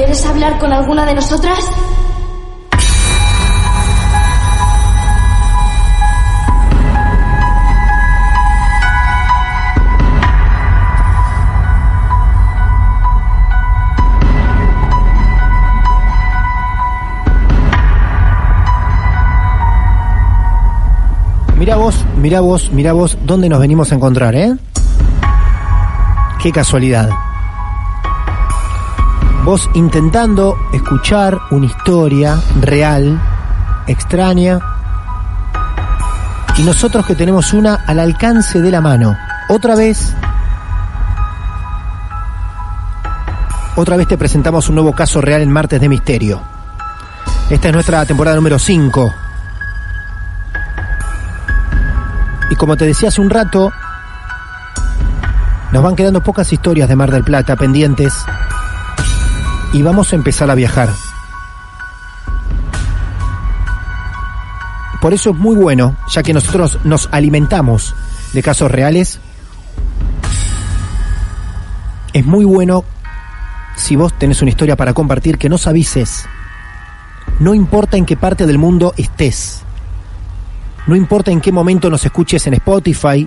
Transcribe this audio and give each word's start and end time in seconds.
¿Quieres 0.00 0.24
hablar 0.24 0.58
con 0.58 0.72
alguna 0.72 1.04
de 1.04 1.14
nosotras? 1.14 1.58
Mira 21.58 21.76
vos, 21.76 22.06
mira 22.16 22.40
vos, 22.40 22.70
mira 22.72 22.92
vos, 22.94 23.18
¿dónde 23.26 23.50
nos 23.50 23.60
venimos 23.60 23.92
a 23.92 23.96
encontrar, 23.96 24.34
eh? 24.34 24.56
Qué 26.42 26.50
casualidad. 26.50 27.10
Vos 29.44 29.70
intentando 29.72 30.54
escuchar 30.70 31.38
una 31.50 31.64
historia 31.64 32.38
real, 32.60 33.18
extraña, 33.86 34.58
y 36.58 36.62
nosotros 36.62 37.06
que 37.06 37.14
tenemos 37.14 37.54
una 37.54 37.76
al 37.86 38.00
alcance 38.00 38.60
de 38.60 38.70
la 38.70 38.82
mano. 38.82 39.16
Otra 39.48 39.74
vez, 39.74 40.14
otra 43.76 43.96
vez 43.96 44.08
te 44.08 44.18
presentamos 44.18 44.68
un 44.68 44.74
nuevo 44.74 44.92
caso 44.92 45.22
real 45.22 45.40
en 45.40 45.50
Martes 45.50 45.80
de 45.80 45.88
Misterio. 45.88 46.42
Esta 47.48 47.68
es 47.68 47.74
nuestra 47.74 48.04
temporada 48.04 48.36
número 48.36 48.58
5. 48.58 49.14
Y 52.50 52.56
como 52.56 52.76
te 52.76 52.84
decía 52.84 53.08
hace 53.08 53.22
un 53.22 53.30
rato, 53.30 53.72
nos 55.72 55.82
van 55.82 55.96
quedando 55.96 56.22
pocas 56.22 56.52
historias 56.52 56.90
de 56.90 56.96
Mar 56.96 57.10
del 57.10 57.24
Plata 57.24 57.56
pendientes 57.56 58.12
y 59.72 59.82
vamos 59.82 60.12
a 60.12 60.16
empezar 60.16 60.50
a 60.50 60.54
viajar. 60.54 60.88
Por 65.00 65.14
eso 65.14 65.30
es 65.30 65.36
muy 65.36 65.56
bueno, 65.56 65.96
ya 66.08 66.22
que 66.22 66.34
nosotros 66.34 66.78
nos 66.84 67.08
alimentamos 67.10 67.94
de 68.32 68.42
casos 68.42 68.70
reales, 68.70 69.18
es 72.12 72.26
muy 72.26 72.44
bueno 72.44 72.84
si 73.76 73.96
vos 73.96 74.12
tenés 74.18 74.42
una 74.42 74.50
historia 74.50 74.76
para 74.76 74.92
compartir 74.92 75.38
que 75.38 75.48
nos 75.48 75.66
avises. 75.66 76.26
No 77.38 77.54
importa 77.54 77.96
en 77.96 78.04
qué 78.04 78.16
parte 78.16 78.46
del 78.46 78.58
mundo 78.58 78.92
estés. 78.98 79.62
No 80.86 80.96
importa 80.96 81.30
en 81.30 81.40
qué 81.40 81.52
momento 81.52 81.88
nos 81.88 82.04
escuches 82.04 82.46
en 82.46 82.54
Spotify, 82.54 83.26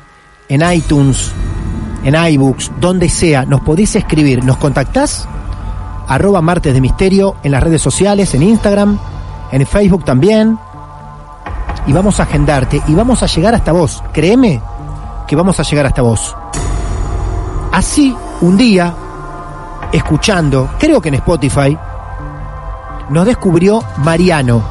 en 0.49 0.71
iTunes, 0.71 1.31
en 2.03 2.13
iBooks, 2.13 2.71
donde 2.79 3.09
sea, 3.09 3.45
nos 3.45 3.61
podés 3.61 3.95
escribir, 3.95 4.43
nos 4.43 4.57
contactás, 4.57 5.27
arroba 6.07 6.41
martes 6.41 6.73
de 6.73 6.81
misterio 6.81 7.35
en 7.43 7.51
las 7.51 7.63
redes 7.63 7.81
sociales, 7.81 8.33
en 8.33 8.43
Instagram, 8.43 8.97
en 9.51 9.65
Facebook 9.65 10.03
también, 10.03 10.57
y 11.85 11.93
vamos 11.93 12.19
a 12.19 12.23
agendarte 12.23 12.81
y 12.87 12.93
vamos 12.93 13.23
a 13.23 13.27
llegar 13.27 13.55
hasta 13.55 13.71
vos, 13.71 14.03
créeme 14.13 14.61
que 15.27 15.35
vamos 15.35 15.59
a 15.59 15.63
llegar 15.63 15.85
hasta 15.85 16.01
vos. 16.01 16.35
Así, 17.71 18.15
un 18.41 18.57
día, 18.57 18.93
escuchando, 19.91 20.69
creo 20.77 21.01
que 21.01 21.09
en 21.09 21.15
Spotify, 21.15 21.77
nos 23.09 23.25
descubrió 23.25 23.83
Mariano. 23.97 24.61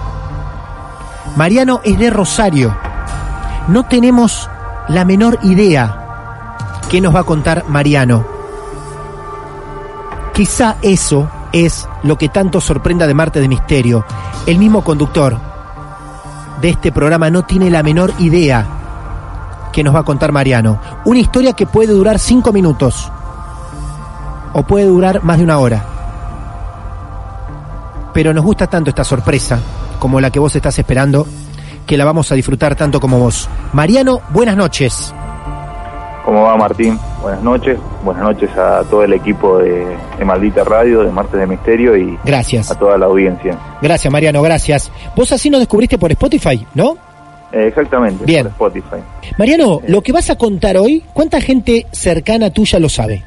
Mariano 1.36 1.80
es 1.84 1.98
de 1.98 2.10
Rosario. 2.10 2.74
No 3.68 3.84
tenemos 3.84 4.48
la 4.88 5.04
menor 5.04 5.38
idea 5.42 5.98
qué 6.90 7.00
nos 7.00 7.14
va 7.14 7.20
a 7.20 7.24
contar 7.24 7.64
Mariano. 7.68 8.24
Quizá 10.34 10.76
eso 10.80 11.30
es 11.52 11.86
lo 12.02 12.16
que 12.16 12.30
tanto 12.30 12.60
sorprenda 12.60 13.06
de 13.06 13.14
Marte 13.14 13.40
de 13.40 13.48
Misterio. 13.48 14.04
El 14.46 14.58
mismo 14.58 14.82
conductor 14.82 15.36
de 16.60 16.70
este 16.70 16.90
programa 16.90 17.28
no 17.28 17.42
tiene 17.42 17.70
la 17.70 17.82
menor 17.82 18.12
idea 18.18 18.66
que 19.72 19.82
nos 19.82 19.94
va 19.94 20.00
a 20.00 20.04
contar 20.04 20.32
Mariano. 20.32 20.80
Una 21.04 21.18
historia 21.18 21.52
que 21.52 21.66
puede 21.66 21.92
durar 21.92 22.18
cinco 22.18 22.52
minutos 22.52 23.10
o 24.54 24.62
puede 24.62 24.86
durar 24.86 25.22
más 25.22 25.38
de 25.38 25.44
una 25.44 25.58
hora. 25.58 25.84
Pero 28.14 28.32
nos 28.32 28.44
gusta 28.44 28.66
tanto 28.66 28.90
esta 28.90 29.04
sorpresa 29.04 29.58
como 29.98 30.20
la 30.20 30.30
que 30.30 30.38
vos 30.38 30.54
estás 30.56 30.78
esperando 30.78 31.26
que 31.86 31.96
la 31.96 32.04
vamos 32.04 32.30
a 32.32 32.34
disfrutar 32.34 32.74
tanto 32.74 33.00
como 33.00 33.18
vos. 33.18 33.48
Mariano, 33.72 34.20
buenas 34.30 34.56
noches. 34.56 35.14
¿Cómo 36.24 36.42
va 36.42 36.56
Martín? 36.56 36.98
Buenas 37.20 37.42
noches. 37.42 37.78
Buenas 38.04 38.22
noches 38.22 38.50
a 38.56 38.82
todo 38.88 39.02
el 39.02 39.12
equipo 39.12 39.58
de, 39.58 39.84
de 40.18 40.24
Maldita 40.24 40.62
Radio, 40.64 41.02
de 41.02 41.10
Martes 41.10 41.38
de 41.38 41.46
Misterio 41.46 41.96
y 41.96 42.16
Gracias. 42.24 42.70
a 42.70 42.78
toda 42.78 42.96
la 42.96 43.06
audiencia. 43.06 43.58
Gracias, 43.80 44.12
Mariano, 44.12 44.40
gracias. 44.42 44.90
Vos 45.16 45.32
así 45.32 45.50
nos 45.50 45.60
descubriste 45.60 45.98
por 45.98 46.12
Spotify, 46.12 46.64
¿no? 46.74 46.96
Eh, 47.52 47.66
exactamente, 47.66 48.24
Bien. 48.24 48.44
por 48.44 48.68
Spotify. 48.70 49.02
Mariano, 49.36 49.80
lo 49.88 50.00
que 50.00 50.12
vas 50.12 50.30
a 50.30 50.36
contar 50.36 50.76
hoy, 50.76 51.02
¿cuánta 51.12 51.40
gente 51.40 51.86
cercana 51.90 52.50
tuya 52.50 52.78
lo 52.78 52.88
sabe? 52.88 53.22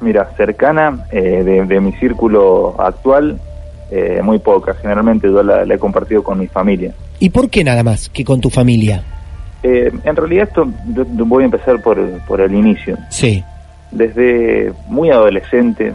Mira, 0.00 0.28
cercana 0.36 1.06
eh, 1.12 1.42
de, 1.44 1.64
de 1.66 1.80
mi 1.80 1.92
círculo 1.92 2.74
actual, 2.80 3.38
eh, 3.90 4.20
muy 4.22 4.38
poca. 4.40 4.74
Generalmente 4.74 5.28
yo 5.28 5.42
la, 5.42 5.64
la 5.64 5.74
he 5.74 5.78
compartido 5.78 6.22
con 6.24 6.38
mi 6.38 6.46
familia. 6.48 6.92
¿Y 7.20 7.30
por 7.30 7.48
qué 7.48 7.62
nada 7.62 7.82
más 7.84 8.08
que 8.08 8.24
con 8.24 8.40
tu 8.40 8.50
familia? 8.50 9.02
Eh, 9.62 9.90
en 10.04 10.16
realidad 10.16 10.48
esto 10.48 10.66
yo 10.94 11.04
voy 11.26 11.42
a 11.42 11.46
empezar 11.46 11.80
por, 11.82 11.98
por 12.26 12.40
el 12.40 12.54
inicio. 12.54 12.96
Sí. 13.10 13.44
Desde 13.90 14.72
muy 14.88 15.10
adolescente, 15.10 15.88
eh, 15.88 15.94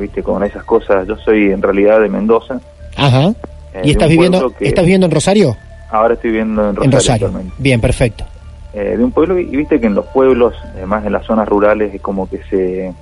viste, 0.00 0.22
con 0.22 0.42
esas 0.42 0.64
cosas, 0.64 1.06
yo 1.06 1.16
soy 1.16 1.52
en 1.52 1.62
realidad 1.62 2.00
de 2.00 2.08
Mendoza. 2.08 2.60
Ajá. 2.96 3.32
eh, 3.74 3.82
¿Y 3.84 3.90
estás 3.90 4.08
viviendo, 4.08 4.50
que- 4.50 4.66
estás 4.68 4.84
viviendo 4.84 5.06
en 5.06 5.12
Rosario? 5.12 5.56
Ahora 5.90 6.14
estoy 6.14 6.30
viviendo 6.30 6.62
en 6.62 6.76
Rosario, 6.76 6.84
en 6.84 6.92
Rosario. 6.92 7.26
actualmente. 7.26 7.56
Bien, 7.62 7.80
perfecto. 7.80 8.24
Eh, 8.72 8.96
de 8.96 9.04
un 9.04 9.12
pueblo, 9.12 9.38
y 9.38 9.44
viste 9.44 9.78
que 9.80 9.86
en 9.86 9.94
los 9.94 10.06
pueblos, 10.06 10.54
además 10.74 11.06
en 11.06 11.12
las 11.12 11.24
zonas 11.24 11.48
rurales, 11.48 11.94
es 11.94 12.00
como 12.00 12.28
que 12.28 12.40
se 12.50 12.92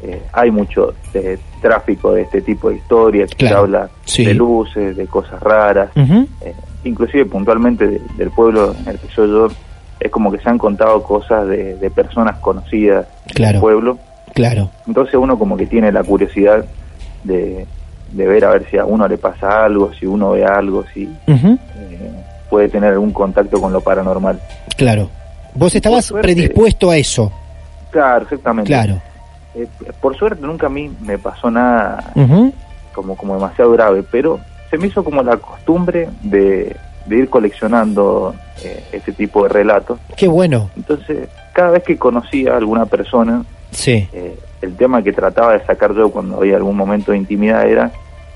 eh, 0.00 0.22
hay 0.32 0.50
mucho 0.50 0.94
eh, 1.12 1.36
tráfico 1.60 2.12
de 2.12 2.22
este 2.22 2.40
tipo 2.40 2.70
de 2.70 2.76
historias, 2.76 3.30
que 3.34 3.48
habla 3.48 3.90
sí. 4.04 4.24
de 4.24 4.32
luces, 4.32 4.96
de 4.96 5.06
cosas 5.08 5.42
raras, 5.42 5.90
eh, 5.96 6.54
inclusive 6.88 7.26
puntualmente 7.26 7.86
de- 7.86 8.00
del 8.16 8.30
pueblo 8.30 8.74
en 8.80 8.88
el 8.88 8.98
que 8.98 9.08
soy 9.14 9.28
yo, 9.28 9.48
es 10.00 10.10
como 10.10 10.30
que 10.32 10.38
se 10.38 10.48
han 10.48 10.58
contado 10.58 11.02
cosas 11.02 11.46
de, 11.48 11.74
de 11.76 11.90
personas 11.90 12.38
conocidas 12.38 13.06
Claro. 13.34 13.52
del 13.54 13.60
pueblo, 13.60 13.98
Claro. 14.34 14.70
Entonces 14.86 15.14
uno 15.16 15.36
como 15.38 15.56
que 15.56 15.66
tiene 15.66 15.90
la 15.90 16.04
curiosidad 16.04 16.64
de, 17.24 17.66
de 18.12 18.26
ver 18.26 18.44
a 18.44 18.50
ver 18.50 18.66
si 18.70 18.76
a 18.78 18.84
uno 18.84 19.08
le 19.08 19.18
pasa 19.18 19.64
algo, 19.64 19.92
si 19.94 20.06
uno 20.06 20.30
ve 20.32 20.44
algo, 20.44 20.84
si 20.94 21.08
eh, 21.26 21.56
puede 22.48 22.68
tener 22.68 22.92
algún 22.92 23.10
contacto 23.12 23.60
con 23.60 23.72
lo 23.72 23.80
paranormal. 23.80 24.38
Claro. 24.76 25.10
Vos 25.54 25.74
estabas 25.74 26.04
suerte- 26.04 26.22
predispuesto 26.22 26.90
a 26.90 26.96
eso. 26.96 27.32
Claro, 27.90 28.22
exactamente. 28.24 28.68
Claro. 28.70 29.00
Eh, 29.56 29.66
por 30.00 30.16
suerte 30.16 30.46
nunca 30.46 30.66
a 30.66 30.70
mí 30.70 30.88
me 31.00 31.18
pasó 31.18 31.50
nada 31.50 32.12
como, 32.94 33.16
como 33.16 33.34
demasiado 33.34 33.72
grave, 33.72 34.04
pero 34.08 34.38
se 34.70 34.78
me 34.78 34.86
hizo 34.88 35.02
como 35.04 35.22
la 35.22 35.36
costumbre 35.36 36.08
de, 36.22 36.76
de 37.06 37.16
ir 37.16 37.28
coleccionando 37.30 38.34
eh, 38.62 38.84
este 38.92 39.12
tipo 39.12 39.44
de 39.44 39.48
relatos. 39.50 39.98
Qué 40.16 40.28
bueno. 40.28 40.70
Entonces, 40.76 41.28
cada 41.54 41.70
vez 41.70 41.82
que 41.82 41.96
conocía 41.96 42.52
a 42.54 42.56
alguna 42.58 42.86
persona, 42.86 43.44
Sí. 43.70 44.08
eh, 44.12 44.38
el 44.62 44.76
tema 44.76 45.02
que 45.02 45.12
trataba 45.12 45.52
de 45.52 45.64
sacar 45.64 45.94
yo 45.94 46.10
cuando 46.10 46.36
había 46.38 46.56
algún 46.56 46.76
momento 46.76 47.12
de 47.12 47.18
intimidad 47.18 47.68
era, 47.68 47.90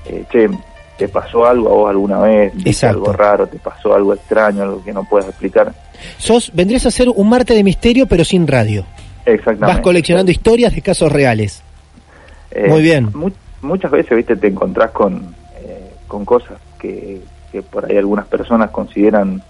eh, 0.05 0.23
che, 0.31 0.49
¿te 0.97 1.07
pasó 1.07 1.45
algo 1.45 1.69
a 1.69 1.73
vos 1.73 1.89
alguna 1.89 2.19
vez? 2.19 2.53
¿Viste 2.53 2.69
Exacto. 2.69 2.97
algo 2.99 3.13
raro? 3.13 3.47
¿Te 3.47 3.57
pasó 3.59 3.93
algo 3.93 4.13
extraño? 4.13 4.63
Algo 4.63 4.83
que 4.83 4.93
no 4.93 5.03
puedes 5.03 5.27
explicar? 5.27 5.73
Sos, 6.17 6.51
vendrías 6.53 6.85
a 6.85 6.91
ser 6.91 7.09
un 7.09 7.29
Marte 7.29 7.53
de 7.53 7.63
misterio, 7.63 8.05
pero 8.07 8.23
sin 8.23 8.47
radio. 8.47 8.85
Exactamente. 9.25 9.65
Vas 9.65 9.79
coleccionando 9.79 10.31
historias 10.31 10.73
de 10.75 10.81
casos 10.81 11.11
reales. 11.11 11.61
Eh, 12.51 12.67
Muy 12.69 12.81
bien. 12.81 13.09
mu- 13.13 13.31
muchas 13.61 13.89
veces, 13.91 14.15
viste, 14.17 14.35
te 14.35 14.47
encontrás 14.47 14.91
con, 14.91 15.33
con 16.13 16.25
cosas 16.25 16.59
que, 16.79 17.21
que 17.51 17.63
por 17.63 17.85
ahí 17.89 17.97
algunas 17.97 18.27
personas 18.27 18.69
consideran 18.69 19.41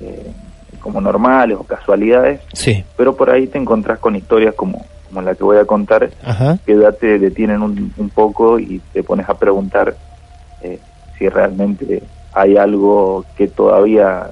eh, 0.00 0.30
como 0.78 1.00
normales 1.00 1.56
o 1.58 1.64
casualidades, 1.64 2.40
Sí. 2.52 2.84
pero 2.96 3.16
por 3.16 3.30
ahí 3.30 3.48
te 3.48 3.58
encontrás 3.58 3.98
con 3.98 4.14
historias 4.14 4.54
como, 4.54 4.84
como 5.08 5.22
la 5.22 5.34
que 5.34 5.42
voy 5.42 5.56
a 5.58 5.64
contar, 5.64 6.08
Ajá. 6.24 6.56
que 6.64 6.78
ya 6.78 6.92
te 6.92 7.18
detienen 7.18 7.62
un, 7.62 7.92
un 7.96 8.10
poco 8.10 8.60
y 8.60 8.80
te 8.92 9.02
pones 9.02 9.28
a 9.28 9.34
preguntar 9.34 9.96
eh, 10.62 10.78
si 11.18 11.28
realmente 11.28 12.00
hay 12.32 12.56
algo 12.56 13.24
que 13.36 13.48
todavía 13.48 14.28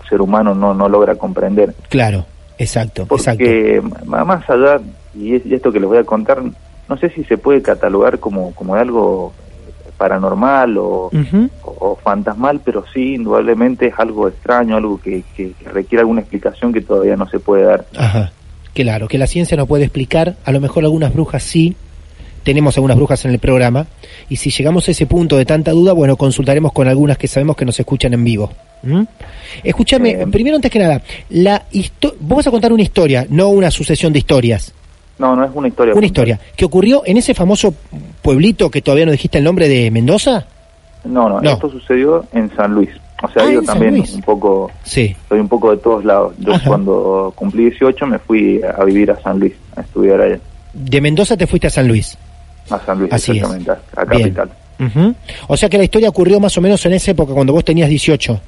el 0.00 0.08
ser 0.08 0.20
humano 0.20 0.54
no, 0.54 0.72
no 0.74 0.88
logra 0.88 1.16
comprender. 1.16 1.74
Claro. 1.88 2.26
Exacto. 2.58 3.02
Exacto. 3.10 3.38
Porque 3.44 3.76
m- 3.78 4.24
más 4.24 4.48
allá, 4.48 4.78
y, 5.16 5.34
es- 5.34 5.44
y 5.46 5.54
esto 5.54 5.72
que 5.72 5.80
les 5.80 5.88
voy 5.88 5.98
a 5.98 6.04
contar, 6.04 6.42
no 6.88 6.96
sé 6.96 7.10
si 7.10 7.24
se 7.24 7.38
puede 7.38 7.60
catalogar 7.60 8.20
como, 8.20 8.54
como 8.54 8.76
algo 8.76 9.32
paranormal 9.96 10.76
o, 10.78 11.10
Ujú. 11.12 11.48
o- 11.64 11.76
o 11.92 11.96
fantasmal, 11.96 12.60
pero 12.64 12.84
sí, 12.92 13.14
indudablemente 13.14 13.86
es 13.88 13.94
algo 13.98 14.28
extraño, 14.28 14.76
algo 14.76 15.00
que, 15.00 15.22
que- 15.36 15.52
que 15.52 15.68
requiere 15.70 16.00
alguna 16.00 16.20
explicación 16.20 16.72
que 16.72 16.80
todavía 16.80 17.16
no 17.16 17.28
se 17.28 17.38
puede 17.38 17.64
dar. 17.64 17.86
Ajá. 17.96 18.32
Claro, 18.74 19.06
que 19.08 19.18
la 19.18 19.26
ciencia 19.26 19.56
no 19.56 19.66
puede 19.66 19.84
explicar, 19.84 20.36
a 20.44 20.52
lo 20.52 20.60
mejor 20.60 20.84
algunas 20.84 21.12
brujas 21.12 21.42
sí, 21.42 21.76
tenemos 22.42 22.76
algunas 22.76 22.96
brujas 22.96 23.24
en 23.24 23.30
el 23.30 23.38
programa, 23.38 23.86
y 24.28 24.36
si 24.36 24.50
llegamos 24.50 24.88
a 24.88 24.90
ese 24.90 25.06
punto 25.06 25.36
de 25.36 25.44
tanta 25.44 25.70
duda, 25.72 25.92
bueno, 25.92 26.16
consultaremos 26.16 26.72
con 26.72 26.88
algunas 26.88 27.16
que 27.18 27.28
sabemos 27.28 27.54
que 27.56 27.64
nos 27.64 27.78
escuchan 27.78 28.14
en 28.14 28.24
vivo. 28.24 28.50
¿Mm? 28.82 29.02
Escúchame, 29.62 30.10
Eh, 30.22 30.26
primero 30.26 30.56
antes 30.56 30.70
que 30.70 30.78
nada, 30.80 31.02
la 31.30 31.62
vos 32.20 32.36
vas 32.38 32.46
a 32.48 32.50
contar 32.50 32.72
una 32.72 32.82
historia, 32.82 33.26
no 33.30 33.48
una 33.48 33.70
sucesión 33.70 34.12
de 34.12 34.18
historias, 34.20 34.72
No, 35.18 35.36
no 35.36 35.44
es 35.44 35.50
una 35.54 35.68
historia. 35.68 35.94
una 35.94 36.06
historia 36.06 36.40
que 36.56 36.64
ocurrió 36.64 37.02
en 37.06 37.16
ese 37.18 37.32
famoso 37.34 37.74
pueblito 38.22 38.70
que 38.70 38.80
todavía 38.82 39.06
no 39.06 39.12
dijiste 39.12 39.38
el 39.38 39.44
nombre 39.44 39.68
de 39.68 39.90
Mendoza. 39.90 40.46
No, 41.04 41.28
no, 41.28 41.40
No. 41.40 41.50
esto 41.50 41.68
sucedió 41.70 42.24
en 42.32 42.54
San 42.56 42.72
Luis. 42.74 42.90
O 43.24 43.28
sea, 43.28 43.44
Ah, 43.44 43.52
yo 43.52 43.62
también 43.62 43.94
un 44.00 44.22
poco, 44.22 44.70
Sí, 44.84 45.14
soy 45.28 45.38
un 45.40 45.48
poco 45.48 45.70
de 45.70 45.76
todos 45.76 46.04
lados. 46.04 46.34
Yo 46.38 46.54
Ajá. 46.54 46.68
cuando 46.68 47.32
cumplí 47.36 47.64
18 47.70 48.06
me 48.06 48.18
fui 48.18 48.60
a 48.62 48.82
vivir 48.84 49.10
a 49.12 49.20
San 49.22 49.38
Luis, 49.38 49.52
a 49.76 49.80
estudiar 49.82 50.20
allá, 50.20 50.38
de 50.72 51.00
Mendoza 51.00 51.36
te 51.36 51.46
fuiste 51.46 51.66
a 51.66 51.70
San 51.70 51.86
Luis. 51.86 52.16
a 52.70 52.78
San 52.80 52.98
Luis, 52.98 53.12
Así 53.12 53.32
es. 53.32 53.36
exactamente, 53.38 53.70
a, 53.70 53.74
a. 54.00 54.06
Capital. 54.06 54.50
Ujú. 54.80 55.14
O 55.48 55.56
sea 55.56 55.68
que 55.68 55.78
la 55.78 55.84
historia 55.84 56.08
ocurrió 56.08 56.40
más 56.40 56.56
o 56.58 56.60
menos 56.60 56.84
en 56.86 56.94
esa 56.94 57.10
época, 57.12 57.32
cuando 57.34 57.52
vos 57.52 57.64
tenías 57.64 57.88
18. 57.88 58.40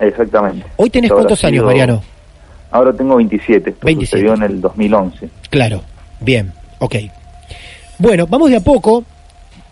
Exactamente. 0.00 0.66
Hoy 0.76 0.90
tenés 0.90 1.10
cuántos 1.12 1.42
años, 1.44 1.58
sido- 1.60 1.66
Mariano? 1.66 2.02
Ahora 2.70 2.92
tengo 2.92 3.16
27. 3.16 3.70
Esto 3.70 3.86
27. 3.86 4.16
sucedió 4.28 4.34
en 4.34 4.42
el 4.52 4.60
2011. 4.60 5.28
Claro, 5.50 5.80
bien, 6.20 6.52
ok. 6.80 6.96
Bueno, 7.98 8.26
vamos 8.26 8.50
de 8.50 8.56
a 8.56 8.60
poco, 8.60 9.04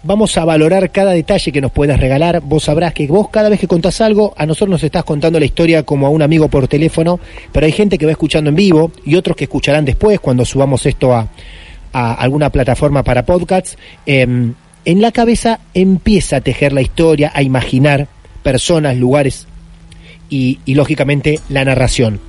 vamos 0.04 0.36
a 0.38 0.44
valorar 0.44 0.92
cada 0.92 1.10
detalle 1.10 1.50
que 1.50 1.60
nos 1.60 1.72
puedas 1.72 1.98
regalar. 1.98 2.40
Vos 2.40 2.64
sabrás 2.64 2.94
que 2.94 3.06
vos 3.08 3.28
cada 3.30 3.48
vez 3.48 3.58
que 3.58 3.66
contás 3.66 4.00
algo, 4.00 4.32
a 4.36 4.46
nosotros 4.46 4.70
nos 4.70 4.84
estás 4.84 5.02
contando 5.02 5.40
la 5.40 5.44
historia 5.44 5.82
como 5.82 6.06
a 6.06 6.10
un 6.10 6.22
amigo 6.22 6.48
por 6.48 6.68
teléfono, 6.68 7.18
pero 7.50 7.66
hay 7.66 7.72
gente 7.72 7.98
que 7.98 8.06
va 8.06 8.12
escuchando 8.12 8.50
en 8.50 8.56
vivo 8.56 8.92
y 9.04 9.16
otros 9.16 9.36
que 9.36 9.44
escucharán 9.44 9.84
después 9.84 10.20
cuando 10.20 10.44
subamos 10.44 10.86
esto 10.86 11.12
a, 11.12 11.28
alguna 11.92 12.50
plataforma 12.50 13.02
para 13.02 13.26
podcasts. 13.26 13.76
Em, 14.06 14.54
en 14.84 15.00
la 15.00 15.10
cabeza 15.10 15.58
empieza 15.74 16.36
a 16.36 16.40
tejer 16.40 16.72
la 16.72 16.80
historia, 16.80 17.32
a 17.34 17.42
imaginar 17.42 18.06
personas, 18.44 18.96
lugares 18.96 19.48
y, 20.30 20.60
y 20.64 20.74
lógicamente 20.74 21.40
la 21.48 21.64
narración. 21.64 22.20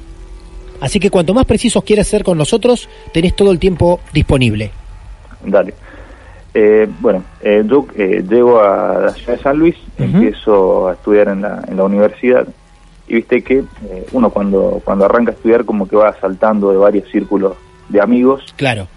Así 0.81 1.00
que 1.00 1.12
cuanto 1.12 1.36
más 1.36 1.46
precisos 1.46 1.84
quieras 1.84 2.07
ser 2.07 2.24
con 2.24 2.38
nosotros, 2.38 2.89
tenés 3.13 3.36
todo 3.36 3.51
el 3.51 3.60
tiempo 3.60 4.01
disponible. 4.12 4.72
Dale. 5.45 5.74
Eh, 6.54 6.88
bueno, 7.00 7.24
eh, 7.42 7.63
yo 7.66 7.88
eh, 7.95 8.24
llego 8.30 8.62
a 8.62 9.00
la 9.00 9.12
ciudad 9.13 9.38
de 9.38 9.44
San 9.44 9.57
Luis, 9.57 9.75
empiezo 9.98 10.88
a 10.90 10.94
estudiar 10.94 11.30
en 11.30 11.42
la, 11.42 11.63
en 11.68 11.78
la 11.78 11.84
universidad 11.84 12.48
y 13.07 13.16
viste 13.16 13.44
que 13.44 13.63
eh, 13.90 14.06
uno 14.12 14.30
cuando, 14.30 14.80
cuando 14.86 15.06
arranca 15.06 15.31
a 15.31 15.34
estudiar 15.34 15.66
como 15.66 15.88
que 15.88 15.95
va 15.95 16.13
saltando 16.22 16.72
de 16.72 16.78
varios 16.78 17.10
círculos 17.10 17.57
de 17.90 18.00
amigos 18.01 18.54
Claro. 18.56 18.88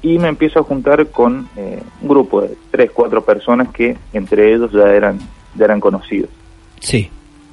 y 0.00 0.18
me 0.18 0.28
empiezo 0.28 0.60
a 0.60 0.62
juntar 0.64 1.06
con 1.08 1.46
eh, 1.56 1.82
un 2.00 2.08
grupo 2.08 2.40
de 2.40 2.56
tres, 2.70 2.90
cuatro 2.92 3.22
personas 3.22 3.68
que 3.68 3.96
entre 4.14 4.54
ellos 4.54 4.72
ya 4.72 4.92
eran, 4.94 5.18
ya 5.54 5.66
eran 5.66 5.78
conocidos. 5.78 6.30
Sí. 6.80 7.10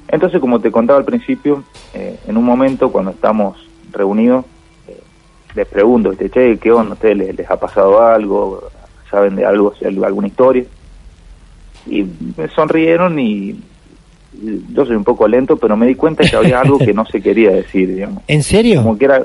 Entonces, 0.08 0.40
como 0.40 0.58
te 0.60 0.72
contaba 0.72 0.98
al 0.98 1.04
principio, 1.04 1.62
eh, 1.94 2.18
en 2.26 2.36
un 2.36 2.44
momento 2.44 2.90
cuando 2.90 3.12
estamos 3.12 3.56
reunidos, 3.92 4.44
les 5.54 5.66
pregunto, 5.66 6.10
¿viste? 6.10 6.30
che, 6.30 6.58
¿qué 6.58 6.72
onda? 6.72 6.92
¿A 6.92 6.94
ustedes 6.94 7.16
les, 7.16 7.36
les 7.36 7.50
ha 7.50 7.58
pasado 7.58 8.02
algo? 8.02 8.62
¿Saben 9.10 9.36
de 9.36 9.44
algo, 9.44 9.74
alguna 10.04 10.28
historia? 10.28 10.64
Y 11.86 12.04
me 12.36 12.48
sonrieron 12.48 13.18
y, 13.18 13.60
yo 14.72 14.86
soy 14.86 14.94
un 14.94 15.04
poco 15.04 15.26
lento, 15.26 15.56
pero 15.56 15.76
me 15.76 15.86
di 15.86 15.96
cuenta 15.96 16.28
que 16.28 16.36
había 16.36 16.60
algo 16.60 16.78
que 16.78 16.94
no 16.94 17.04
se 17.04 17.20
quería 17.20 17.50
decir, 17.50 17.92
digamos. 17.92 18.22
¿En 18.28 18.42
serio? 18.42 18.82
Como 18.82 18.96
que 18.96 19.06
era, 19.06 19.24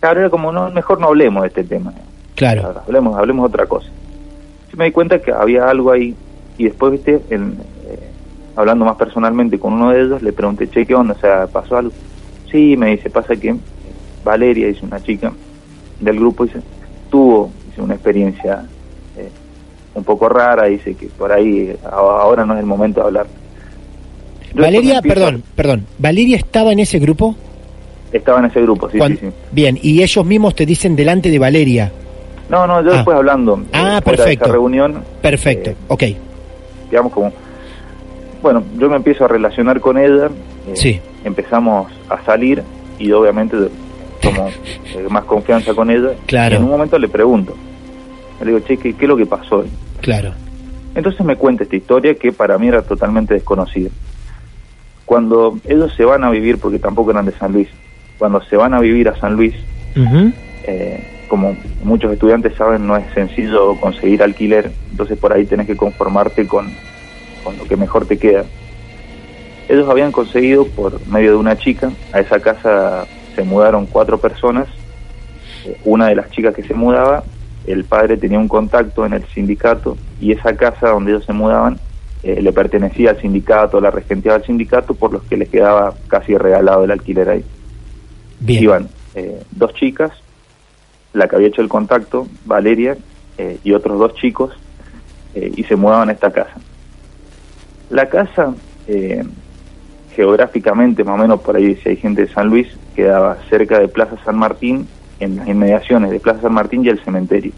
claro, 0.00 0.20
era 0.20 0.30
como, 0.30 0.52
no, 0.52 0.70
mejor 0.70 1.00
no 1.00 1.08
hablemos 1.08 1.42
de 1.42 1.48
este 1.48 1.64
tema. 1.64 1.92
Claro. 2.34 2.82
Hablemos, 2.86 3.16
hablemos 3.16 3.44
de 3.44 3.54
otra 3.54 3.66
cosa. 3.66 3.88
Sí 4.70 4.76
me 4.76 4.86
di 4.86 4.92
cuenta 4.92 5.20
que 5.20 5.32
había 5.32 5.68
algo 5.68 5.90
ahí 5.90 6.14
y 6.58 6.64
después, 6.64 6.92
viste, 6.92 7.22
en, 7.30 7.56
eh, 7.86 7.98
hablando 8.56 8.84
más 8.84 8.96
personalmente 8.96 9.58
con 9.58 9.72
uno 9.72 9.90
de 9.90 10.02
ellos, 10.02 10.22
le 10.22 10.32
pregunté, 10.32 10.68
che, 10.68 10.84
¿qué 10.84 10.94
onda? 10.94 11.14
O 11.14 11.18
sea, 11.18 11.46
¿pasó 11.46 11.78
algo? 11.78 11.92
Sí, 12.50 12.76
me 12.76 12.90
dice, 12.90 13.08
pasa 13.08 13.34
que 13.36 13.54
Valeria, 14.22 14.66
dice 14.66 14.84
una 14.84 15.02
chica 15.02 15.32
del 16.02 16.18
grupo, 16.18 16.44
dice, 16.44 16.60
tuvo 17.10 17.50
dice, 17.68 17.80
una 17.80 17.94
experiencia 17.94 18.64
eh, 19.16 19.28
un 19.94 20.04
poco 20.04 20.28
rara, 20.28 20.66
dice 20.66 20.94
que 20.94 21.06
por 21.06 21.32
ahí 21.32 21.70
eh, 21.70 21.76
ahora 21.90 22.44
no 22.44 22.54
es 22.54 22.60
el 22.60 22.66
momento 22.66 23.00
de 23.00 23.06
hablar. 23.06 23.26
Yo 24.54 24.62
Valeria, 24.62 24.98
empiezo- 24.98 25.08
perdón, 25.14 25.42
perdón. 25.56 25.86
¿Valeria 25.98 26.36
estaba 26.36 26.72
en 26.72 26.80
ese 26.80 26.98
grupo? 26.98 27.34
Estaba 28.12 28.40
en 28.40 28.44
ese 28.46 28.60
grupo, 28.60 28.90
sí, 28.90 28.98
sí, 29.00 29.16
sí. 29.18 29.26
Bien, 29.52 29.78
y 29.80 30.02
ellos 30.02 30.24
mismos 30.26 30.54
te 30.54 30.66
dicen 30.66 30.94
delante 30.94 31.30
de 31.30 31.38
Valeria. 31.38 31.90
No, 32.50 32.66
no, 32.66 32.82
yo 32.82 32.90
Ah. 32.90 32.94
después 32.96 33.16
hablando 33.16 33.56
eh, 33.58 33.64
Ah, 33.72 33.94
de 33.96 34.02
perfecto. 34.02 34.44
esa 34.44 34.52
reunión, 34.52 35.02
Perfecto, 35.22 35.70
Eh, 35.70 35.76
ok. 35.88 36.02
digamos 36.90 37.12
como 37.12 37.32
bueno 38.42 38.62
yo 38.78 38.90
me 38.90 38.96
empiezo 38.96 39.24
a 39.24 39.28
relacionar 39.28 39.80
con 39.80 39.96
ella 39.96 40.26
eh, 40.26 40.72
Sí. 40.74 41.00
empezamos 41.24 41.90
a 42.10 42.22
salir 42.24 42.62
y 42.98 43.10
obviamente 43.12 43.56
como 44.22 44.48
eh, 44.48 45.06
más 45.10 45.24
confianza 45.24 45.74
con 45.74 45.90
ella 45.90 46.10
Claro. 46.26 46.54
y 46.54 46.58
en 46.58 46.64
un 46.64 46.70
momento 46.70 46.98
le 46.98 47.08
pregunto 47.08 47.54
le 48.40 48.46
digo 48.46 48.60
che 48.60 48.76
¿qué, 48.76 48.94
qué 48.94 49.04
es 49.04 49.08
lo 49.08 49.16
que 49.16 49.26
pasó 49.26 49.64
Claro. 50.00 50.32
entonces 50.94 51.24
me 51.24 51.36
cuenta 51.36 51.64
esta 51.64 51.76
historia 51.76 52.14
que 52.14 52.32
para 52.32 52.58
mí 52.58 52.68
era 52.68 52.82
totalmente 52.82 53.34
desconocida 53.34 53.90
cuando 55.04 55.58
ellos 55.68 55.92
se 55.96 56.04
van 56.04 56.24
a 56.24 56.30
vivir 56.30 56.58
porque 56.58 56.78
tampoco 56.78 57.10
eran 57.10 57.26
de 57.26 57.32
San 57.32 57.52
Luis 57.52 57.68
cuando 58.18 58.40
se 58.44 58.56
van 58.56 58.72
a 58.74 58.80
vivir 58.80 59.08
a 59.08 59.16
San 59.18 59.34
Luis 59.34 59.54
eh, 60.64 61.04
como 61.28 61.56
muchos 61.82 62.12
estudiantes 62.12 62.54
saben, 62.56 62.86
no 62.86 62.94
es 62.96 63.04
sencillo 63.14 63.74
conseguir 63.80 64.22
alquiler, 64.22 64.70
entonces 64.90 65.18
por 65.18 65.32
ahí 65.32 65.46
tenés 65.46 65.66
que 65.66 65.76
conformarte 65.76 66.46
con, 66.46 66.70
con 67.42 67.56
lo 67.56 67.64
que 67.64 67.74
mejor 67.76 68.04
te 68.06 68.18
queda. 68.18 68.44
Ellos 69.68 69.88
habían 69.88 70.12
conseguido 70.12 70.66
por 70.66 71.04
medio 71.06 71.30
de 71.30 71.36
una 71.38 71.56
chica, 71.56 71.90
a 72.12 72.20
esa 72.20 72.38
casa 72.38 73.06
se 73.34 73.42
mudaron 73.42 73.86
cuatro 73.86 74.18
personas, 74.18 74.68
una 75.84 76.08
de 76.08 76.16
las 76.16 76.30
chicas 76.30 76.54
que 76.54 76.62
se 76.62 76.74
mudaba, 76.74 77.24
el 77.66 77.84
padre 77.84 78.16
tenía 78.16 78.38
un 78.38 78.48
contacto 78.48 79.06
en 79.06 79.12
el 79.12 79.24
sindicato 79.26 79.96
y 80.20 80.32
esa 80.32 80.56
casa 80.56 80.88
donde 80.88 81.12
ellos 81.12 81.24
se 81.24 81.32
mudaban 81.32 81.78
eh, 82.24 82.40
le 82.40 82.52
pertenecía 82.52 83.10
al 83.10 83.20
sindicato, 83.20 83.80
la 83.80 83.90
regenteaba 83.90 84.36
al 84.38 84.44
sindicato, 84.44 84.94
por 84.94 85.12
los 85.12 85.22
que 85.24 85.36
les 85.36 85.48
quedaba 85.48 85.94
casi 86.08 86.36
regalado 86.36 86.84
el 86.84 86.92
alquiler 86.92 87.28
ahí 87.28 87.44
Bien. 88.38 88.62
iban 88.62 88.88
eh, 89.14 89.42
dos 89.50 89.74
chicas 89.74 90.12
la 91.12 91.28
que 91.28 91.36
había 91.36 91.48
hecho 91.48 91.62
el 91.62 91.68
contacto, 91.68 92.26
Valeria, 92.44 92.96
eh, 93.38 93.58
y 93.62 93.72
otros 93.72 93.98
dos 93.98 94.14
chicos, 94.14 94.52
eh, 95.34 95.52
y 95.56 95.64
se 95.64 95.76
mudaban 95.76 96.08
a 96.08 96.12
esta 96.12 96.30
casa. 96.30 96.54
La 97.90 98.08
casa, 98.08 98.54
eh, 98.86 99.22
geográficamente, 100.14 101.04
más 101.04 101.14
o 101.18 101.22
menos 101.22 101.40
por 101.40 101.56
ahí, 101.56 101.76
si 101.82 101.90
hay 101.90 101.96
gente 101.96 102.22
de 102.22 102.28
San 102.32 102.48
Luis, 102.48 102.66
quedaba 102.94 103.36
cerca 103.50 103.78
de 103.78 103.88
Plaza 103.88 104.16
San 104.24 104.36
Martín, 104.36 104.86
en 105.20 105.36
las 105.36 105.46
inmediaciones 105.48 106.10
de 106.10 106.18
Plaza 106.20 106.40
San 106.42 106.54
Martín 106.54 106.84
y 106.84 106.88
el 106.88 107.02
cementerio. 107.04 107.52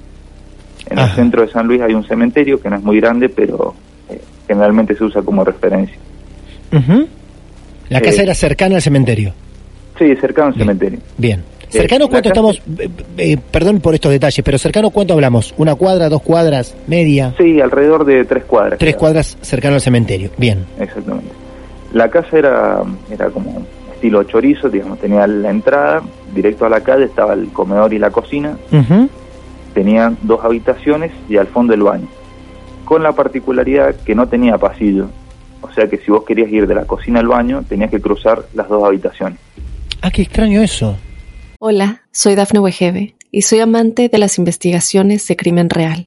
En 0.90 0.98
el 0.98 1.08
centro 1.12 1.42
de 1.42 1.48
San 1.48 1.66
Luis 1.66 1.80
hay 1.80 1.94
un 1.94 2.04
cementerio 2.04 2.60
que 2.60 2.68
no 2.68 2.76
es 2.76 2.82
muy 2.82 3.00
grande, 3.00 3.28
pero 3.30 3.74
eh, 4.10 4.20
generalmente 4.46 4.94
se 4.94 5.04
usa 5.04 5.22
como 5.22 5.42
referencia. 5.44 5.96
Ujú. 6.72 7.06
La 7.88 8.00
casa 8.00 8.20
Eh, 8.20 8.24
era 8.24 8.34
cercana 8.34 8.76
al 8.76 8.82
cementerio. 8.82 9.32
Sí, 9.98 10.14
cercano 10.16 10.48
al 10.48 10.54
Bien. 10.54 10.66
cementerio. 10.66 10.98
Bien. 11.16 11.42
¿Cercano 11.70 12.04
la 12.04 12.10
cuánto 12.10 12.28
casa- 12.30 12.40
estamos? 12.50 12.62
eh, 12.78 12.88
eh, 13.16 13.36
perdón 13.50 13.80
por 13.80 13.94
estos 13.94 14.12
detalles, 14.12 14.42
pero 14.44 14.58
cercano 14.58 14.90
cuánto 14.90 15.14
hablamos? 15.14 15.54
¿Una 15.56 15.74
cuadra, 15.74 16.08
dos 16.08 16.22
cuadras, 16.22 16.76
media? 16.86 17.34
Sí, 17.38 17.60
alrededor 17.60 18.04
de 18.04 18.24
tres 18.26 18.44
cuadras. 18.44 18.78
Tres 18.78 18.94
cuadras 18.96 19.36
cercano 19.40 19.74
al 19.76 19.80
cementerio. 19.80 20.30
Bien. 20.36 20.64
Exactamente. 20.78 21.30
La 21.94 22.10
casa 22.10 22.36
era, 22.36 22.82
era 23.08 23.30
como 23.30 23.64
estilo 23.94 24.24
chorizo, 24.24 24.68
digamos, 24.68 24.98
tenía 24.98 25.26
la 25.28 25.48
entrada, 25.48 26.02
directo 26.34 26.66
a 26.66 26.68
la 26.68 26.80
calle 26.80 27.04
estaba 27.04 27.32
el 27.34 27.48
comedor 27.52 27.94
y 27.94 27.98
la 27.98 28.10
cocina, 28.10 28.58
Ujú. 28.72 29.08
tenían 29.72 30.18
dos 30.22 30.44
habitaciones 30.44 31.12
y 31.28 31.36
al 31.36 31.46
fondo 31.46 31.72
el 31.72 31.82
baño, 31.82 32.08
con 32.84 33.02
la 33.04 33.12
particularidad 33.12 33.94
que 33.94 34.16
no 34.16 34.26
tenía 34.28 34.58
pasillo, 34.58 35.06
o 35.62 35.72
sea 35.72 35.88
que 35.88 35.98
si 35.98 36.10
vos 36.10 36.24
querías 36.24 36.50
ir 36.50 36.66
de 36.66 36.74
la 36.74 36.84
cocina 36.84 37.20
al 37.20 37.28
baño, 37.28 37.62
tenías 37.66 37.90
que 37.90 38.00
cruzar 38.00 38.44
las 38.54 38.68
dos 38.68 38.82
habitaciones. 38.84 39.38
Ah, 40.02 40.10
qué 40.10 40.22
extraño 40.22 40.60
eso. 40.60 40.98
Hola, 41.60 42.02
soy 42.10 42.34
Dafne 42.34 42.58
Wegebe 42.58 43.14
y 43.30 43.42
soy 43.42 43.60
amante 43.60 44.08
de 44.08 44.18
las 44.18 44.36
investigaciones 44.36 45.26
de 45.28 45.36
crimen 45.36 45.70
real. 45.70 46.06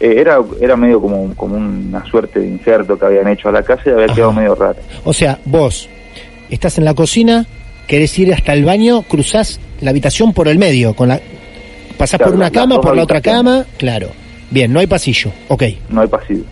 Eh, 0.00 0.14
era, 0.18 0.38
era 0.60 0.76
medio 0.76 1.00
como, 1.00 1.34
como 1.34 1.56
una 1.56 2.04
suerte 2.06 2.40
de 2.40 2.48
injerto 2.48 2.98
que 2.98 3.06
habían 3.06 3.28
hecho 3.28 3.48
a 3.48 3.52
la 3.52 3.62
casa 3.62 3.82
y 3.86 3.90
había 3.90 4.04
Ajá. 4.06 4.14
quedado 4.14 4.32
medio 4.32 4.54
raro. 4.54 4.76
O 5.04 5.12
sea, 5.12 5.38
vos 5.46 5.88
estás 6.50 6.76
en 6.78 6.84
la 6.84 6.94
cocina, 6.94 7.46
querés 7.86 8.18
ir 8.18 8.32
hasta 8.34 8.52
el 8.52 8.64
baño, 8.64 9.02
cruzás 9.02 9.58
la 9.80 9.90
habitación 9.90 10.32
por 10.32 10.48
el 10.48 10.58
medio, 10.58 10.94
con 10.94 11.08
la 11.08 11.20
pasás 11.96 12.18
Claro, 12.18 12.32
por 12.32 12.38
una 12.40 12.50
cama, 12.50 12.80
por 12.80 12.94
la 12.94 13.02
otra 13.04 13.20
cama, 13.22 13.64
claro. 13.78 14.08
Bien, 14.50 14.72
no 14.72 14.80
hay 14.80 14.86
pasillo. 14.86 15.30
Ok. 15.48 15.62
no 15.88 16.02
hay 16.02 16.08
pasillo. 16.08 16.44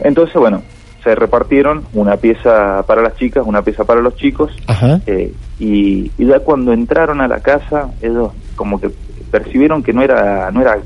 Entonces, 0.00 0.34
bueno, 0.36 0.62
se 1.02 1.14
repartieron 1.14 1.84
una 1.94 2.16
pieza 2.16 2.84
para 2.86 3.02
las 3.02 3.16
chicas, 3.16 3.44
una 3.46 3.62
pieza 3.62 3.84
para 3.84 4.00
los 4.00 4.14
chicos, 4.16 4.52
Ajá. 4.66 5.00
eh, 5.06 5.32
y, 5.58 6.10
y 6.18 6.26
ya 6.26 6.40
cuando 6.40 6.72
entraron 6.72 7.20
a 7.20 7.28
la 7.28 7.40
casa, 7.40 7.90
ellos 8.02 8.30
como 8.56 8.78
que 8.80 8.90
percibieron 9.30 9.82
que 9.82 9.92
no 9.92 10.02
era, 10.02 10.50
no 10.52 10.60
era 10.60 10.78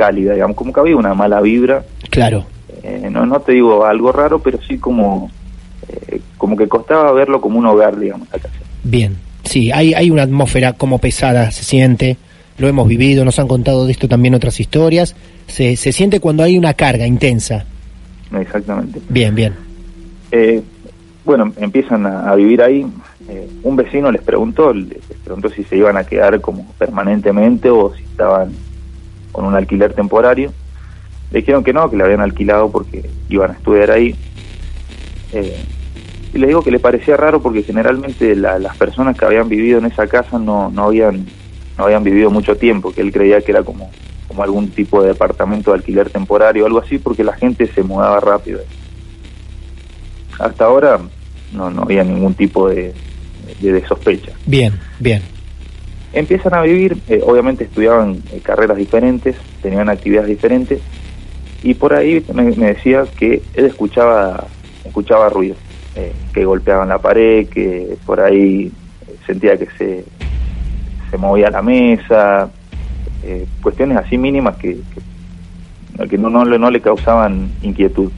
cálida, 0.00 0.32
digamos, 0.32 0.56
como 0.56 0.72
que 0.72 0.80
había 0.80 0.96
una 0.96 1.12
mala 1.12 1.40
vibra, 1.42 1.84
Claro. 2.08 2.46
eh, 2.82 3.08
no, 3.10 3.26
no 3.26 3.38
te 3.40 3.52
digo 3.52 3.84
algo 3.84 4.10
raro, 4.12 4.38
pero 4.38 4.58
sí 4.66 4.78
como, 4.78 5.30
eh, 6.08 6.20
como 6.38 6.56
que 6.56 6.66
costaba 6.68 7.12
verlo 7.12 7.38
como 7.42 7.58
un 7.58 7.66
hogar, 7.66 7.98
digamos, 7.98 8.26
la 8.32 8.38
casa. 8.38 8.54
Bien. 8.82 9.16
Sí, 9.44 9.70
hay, 9.72 9.92
hay 9.92 10.10
una 10.10 10.22
atmósfera 10.22 10.72
como 10.72 10.98
pesada, 10.98 11.50
se 11.50 11.64
siente. 11.64 12.16
Lo 12.56 12.66
hemos 12.68 12.88
vivido, 12.88 13.24
nos 13.26 13.38
han 13.38 13.46
contado 13.48 13.84
de 13.84 13.92
esto 13.92 14.08
también 14.08 14.34
otras 14.34 14.58
historias. 14.60 15.14
Se, 15.46 15.76
se 15.76 15.92
siente 15.92 16.18
cuando 16.20 16.42
hay 16.42 16.56
una 16.56 16.72
carga 16.74 17.06
intensa. 17.06 17.64
Exactamente. 18.38 19.00
Bien, 19.08 19.34
bien. 19.34 19.54
Eh, 20.32 20.62
bueno, 21.24 21.52
empiezan 21.58 22.06
a, 22.06 22.30
a 22.30 22.34
vivir 22.36 22.62
ahí. 22.62 22.86
Eh, 23.28 23.48
un 23.62 23.76
vecino 23.76 24.10
les 24.10 24.22
preguntó, 24.22 24.72
les 24.72 24.98
preguntó 25.24 25.48
si 25.50 25.62
se 25.64 25.76
iban 25.76 25.96
a 25.96 26.04
quedar 26.04 26.40
como 26.40 26.64
permanentemente 26.78 27.68
o 27.70 27.92
si 27.94 28.02
estaban 28.02 28.52
con 29.32 29.44
un 29.44 29.54
alquiler 29.54 29.92
temporario. 29.92 30.52
Le 31.30 31.40
dijeron 31.40 31.62
que 31.62 31.72
no, 31.72 31.88
que 31.90 31.96
le 31.96 32.04
habían 32.04 32.20
alquilado 32.20 32.70
porque 32.70 33.08
iban 33.28 33.50
a 33.52 33.54
estudiar 33.54 33.90
ahí. 33.90 34.14
Eh, 35.32 35.56
y 36.32 36.38
le 36.38 36.46
digo 36.48 36.62
que 36.62 36.70
le 36.70 36.78
parecía 36.80 37.16
raro 37.16 37.40
porque 37.40 37.62
generalmente 37.62 38.34
la- 38.36 38.58
las 38.58 38.76
personas 38.76 39.16
que 39.16 39.24
habían 39.24 39.48
vivido 39.48 39.78
en 39.78 39.86
esa 39.86 40.06
casa 40.06 40.38
no, 40.38 40.70
no 40.70 40.84
habían 40.86 41.26
no 41.78 41.84
habían 41.86 42.04
vivido 42.04 42.30
mucho 42.30 42.56
tiempo, 42.56 42.92
que 42.92 43.00
él 43.00 43.10
creía 43.10 43.40
que 43.40 43.52
era 43.52 43.62
como, 43.62 43.90
como 44.28 44.42
algún 44.42 44.68
tipo 44.68 45.00
de 45.00 45.08
departamento 45.08 45.70
de 45.70 45.78
alquiler 45.78 46.10
temporario 46.10 46.64
o 46.64 46.66
algo 46.66 46.78
así, 46.80 46.98
porque 46.98 47.24
la 47.24 47.32
gente 47.32 47.66
se 47.72 47.82
mudaba 47.82 48.20
rápido. 48.20 48.60
Hasta 50.38 50.64
ahora 50.66 51.00
no, 51.54 51.70
no 51.70 51.82
había 51.82 52.04
ningún 52.04 52.34
tipo 52.34 52.68
de, 52.68 52.92
de- 53.60 53.72
de 53.72 53.86
sospecha. 53.86 54.32
Bien, 54.44 54.78
bien. 54.98 55.22
Empiezan 56.12 56.54
a 56.54 56.62
vivir, 56.62 56.98
eh, 57.08 57.20
obviamente 57.24 57.64
estudiaban 57.64 58.22
eh, 58.32 58.40
carreras 58.42 58.76
diferentes, 58.76 59.36
tenían 59.62 59.88
actividades 59.88 60.28
diferentes, 60.28 60.80
y 61.62 61.74
por 61.74 61.94
ahí 61.94 62.24
me, 62.34 62.44
decía 62.50 63.04
que 63.16 63.42
él 63.54 63.66
escuchaba, 63.66 64.44
escuchaba 64.84 65.28
ruido, 65.28 65.54
eh, 65.94 66.12
que 66.34 66.44
golpeaban 66.44 66.88
la 66.88 66.98
pared, 66.98 67.46
que 67.48 67.96
por 68.04 68.20
ahí 68.20 68.72
sentía 69.24 69.56
que 69.56 69.68
se, 69.78 70.04
se 71.10 71.16
movía 71.16 71.50
la 71.50 71.62
mesa, 71.62 72.50
cuestiones 73.62 73.98
así 73.98 74.16
mínimas 74.16 74.56
que, 74.56 74.78
que, 75.98 76.08
que 76.08 76.18
no, 76.18 76.30
no, 76.30 76.44
no 76.44 76.70
le 76.70 76.80
causaban 76.80 77.50
inquietud. 77.62 78.10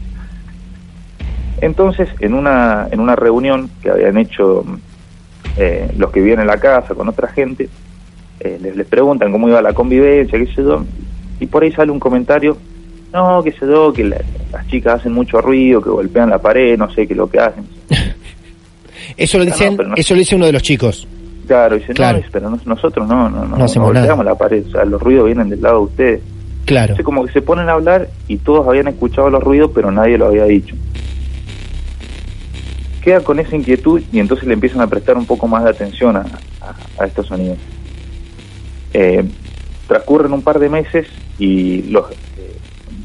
Entonces, 1.61 2.09
en 2.21 2.35
una, 2.35 2.89
en 2.91 3.01
una 3.01 3.17
reunión 3.17 3.71
que 3.83 3.91
habían 3.91 4.17
hecho 4.17 4.65
eh, 5.57 5.91
los 5.97 6.11
que 6.11 6.21
viven 6.21 6.41
en 6.41 6.47
la 6.47 6.59
casa 6.59 6.95
con 6.95 7.09
otra 7.09 7.29
gente, 7.29 7.69
eh, 8.41 8.59
les, 8.61 8.77
les 8.77 8.87
preguntan 8.87 9.31
cómo 9.33 9.49
iba 9.49 9.61
la 9.63 9.73
convivencia, 9.73 10.39
qué 10.39 10.47
sé 10.47 10.63
yo, 10.63 10.85
y 11.41 11.47
por 11.47 11.63
ahí 11.63 11.73
sale 11.73 11.91
un 11.93 12.01
comentario, 12.01 12.57
no, 13.13 13.43
qué 13.43 13.53
sé 13.53 13.67
yo, 13.67 13.93
que 13.93 14.05
la- 14.05 14.21
las 14.53 14.67
chicas 14.69 15.01
hacen 15.01 15.13
mucho 15.13 15.41
ruido, 15.41 15.81
que 15.83 15.91
golpean 15.91 16.31
la 16.31 16.39
pared, 16.39 16.77
no 16.79 16.89
sé 16.91 17.07
qué 17.07 17.15
es 17.15 17.17
lo 17.19 17.29
que 17.29 17.39
hacen. 17.41 17.65
Eso 19.17 19.39
lo 19.39 19.45
Ah, 19.45 19.47
no, 19.47 19.53
dicen, 19.53 19.77
no- 19.77 19.95
eso 19.97 20.15
lo 20.15 20.19
dice 20.19 20.37
uno 20.37 20.47
de 20.47 20.53
los 20.53 20.63
chicos. 20.63 21.07
Claro, 21.47 21.77
dice, 21.77 21.93
Claro. 21.93 22.19
no, 22.19 22.25
pero 22.33 22.51
nos- 22.51 22.67
nosotros 22.67 23.07
no, 23.09 23.29
no, 23.29 23.45
no, 23.45 23.57
No 23.59 23.67
golpeamos 23.67 24.25
la 24.25 24.35
pared, 24.37 24.65
o 24.67 24.71
sea, 24.71 24.85
los 24.85 25.01
ruidos 25.03 25.27
vienen 25.27 25.49
del 25.51 25.61
lado 25.61 25.79
de 25.81 25.85
ustedes. 25.85 26.21
Claro. 26.65 26.83
Entonces 26.93 27.05
como 27.05 27.27
que 27.27 27.33
se 27.33 27.43
ponen 27.43 27.69
a 27.69 27.73
hablar 27.73 28.09
y 28.29 28.37
todos 28.39 28.67
habían 28.67 28.87
escuchado 28.89 29.29
los 29.29 29.43
ruidos, 29.43 29.73
pero 29.75 29.91
nadie 29.91 30.17
lo 30.17 30.27
había 30.27 30.45
dicho. 30.45 30.77
Queda 33.03 33.21
con 33.21 33.39
esa 33.41 33.57
inquietud 33.57 34.01
y 34.13 34.19
entonces 34.21 34.47
le 34.47 34.55
empiezan 34.55 34.81
a 34.81 34.87
prestar 34.87 35.17
un 35.17 35.27
poco 35.27 35.49
más 35.49 35.65
de 35.65 35.71
atención 35.71 36.17
a, 36.17 36.21
a- 36.61 37.03
a 37.03 37.07
estos 37.07 37.27
sonidos. 37.27 37.59
Eh, 38.95 39.25
transcurren 39.89 40.33
un 40.33 40.43
par 40.43 40.59
de 40.59 40.69
meses 40.69 41.07
y 41.39 41.83
los, 41.85 42.11
eh, 42.13 42.57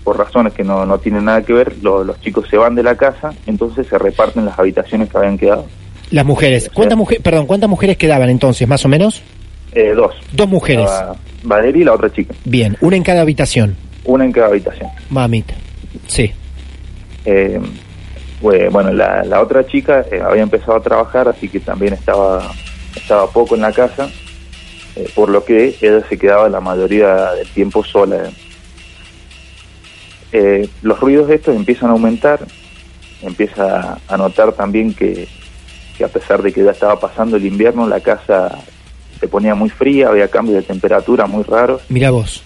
por 0.04 0.18
razones 0.18 0.54
que 0.54 0.64
no, 0.64 0.86
no 0.86 1.00
tienen 1.00 1.26
nada 1.26 1.42
que 1.42 1.54
ver, 1.54 1.76
lo- 1.82 2.04
los 2.04 2.20
chicos 2.22 2.46
se 2.50 2.58
van 2.58 2.76
de 2.76 2.84
la 2.84 2.96
casa, 2.96 3.34
entonces 3.46 3.88
se 3.88 3.98
reparten 3.98 4.46
las 4.46 4.58
habitaciones 4.60 5.10
que 5.10 5.18
habían 5.18 5.38
quedado. 5.38 5.66
Las 6.12 6.26
mujeres. 6.26 6.70
¿Cuántas 6.74 6.98
mujeres, 6.98 7.22
perdón, 7.24 7.48
cuántas 7.48 7.70
mujeres 7.70 7.98
quedaban 7.98 8.30
entonces, 8.30 8.68
más 8.68 8.86
o 8.86 8.90
menos? 8.90 9.22
Eh, 9.74 9.94
dos. 9.96 10.14
Dos 10.32 10.48
mujeres. 10.48 10.86
Estaba 10.86 11.16
Valeria 11.44 11.82
y 11.82 11.86
la 11.86 11.94
otra 11.94 12.12
chica, 12.12 12.34
Bien, 12.46 12.78
una 12.82 12.96
en 12.96 13.04
cada 13.04 13.22
habitación. 13.22 13.76
una 14.06 14.26
en 14.26 14.32
cada 14.32 14.48
habitación. 14.48 14.90
Mamita. 15.10 15.54
Sí. 16.08 16.32
Eh, 17.26 17.60
bue- 18.42 18.70
bueno, 18.72 18.92
la, 18.94 19.24
la 19.24 19.42
otra 19.42 19.66
chica 19.66 20.06
eh, 20.12 20.22
había 20.24 20.44
empezado 20.44 20.76
a 20.78 20.82
trabajar, 20.82 21.28
así 21.28 21.50
que 21.50 21.60
también 21.60 21.94
estaba, 21.94 22.52
estaba 22.96 23.28
poco 23.30 23.56
en 23.56 23.62
la 23.62 23.72
casa, 23.72 24.10
eh, 24.96 25.10
por 25.16 25.30
lo 25.30 25.44
que 25.44 25.76
ella 25.82 26.02
se 26.08 26.18
quedaba 26.18 26.50
la 26.50 26.60
mayoría 26.60 27.32
del 27.34 27.48
tiempo 27.50 27.84
sola. 27.84 28.30
Eh, 30.32 30.68
los 30.82 31.00
ruidos 31.00 31.30
estos 31.30 31.56
empiezan 31.56 31.90
a 31.90 31.94
aumentar, 31.94 32.40
empieza 33.22 33.98
a 34.08 34.18
notar 34.18 34.52
también 34.54 34.94
que, 34.94 35.28
que 35.98 36.04
a 36.04 36.10
pesar 36.10 36.42
de 36.42 36.52
que 36.52 36.64
ya 36.64 36.72
estaba 36.72 37.00
pasando 37.00 37.38
el 37.38 37.46
invierno, 37.46 37.88
la 37.88 38.02
casa 38.02 38.60
se 39.20 39.28
ponía 39.28 39.56
muy 39.56 39.70
fría, 39.70 40.10
había 40.10 40.28
cambios 40.28 40.58
de 40.58 40.64
temperatura 40.64 41.26
muy 41.26 41.44
raros 41.44 41.82
Mira 41.90 42.12
vos. 42.12 42.44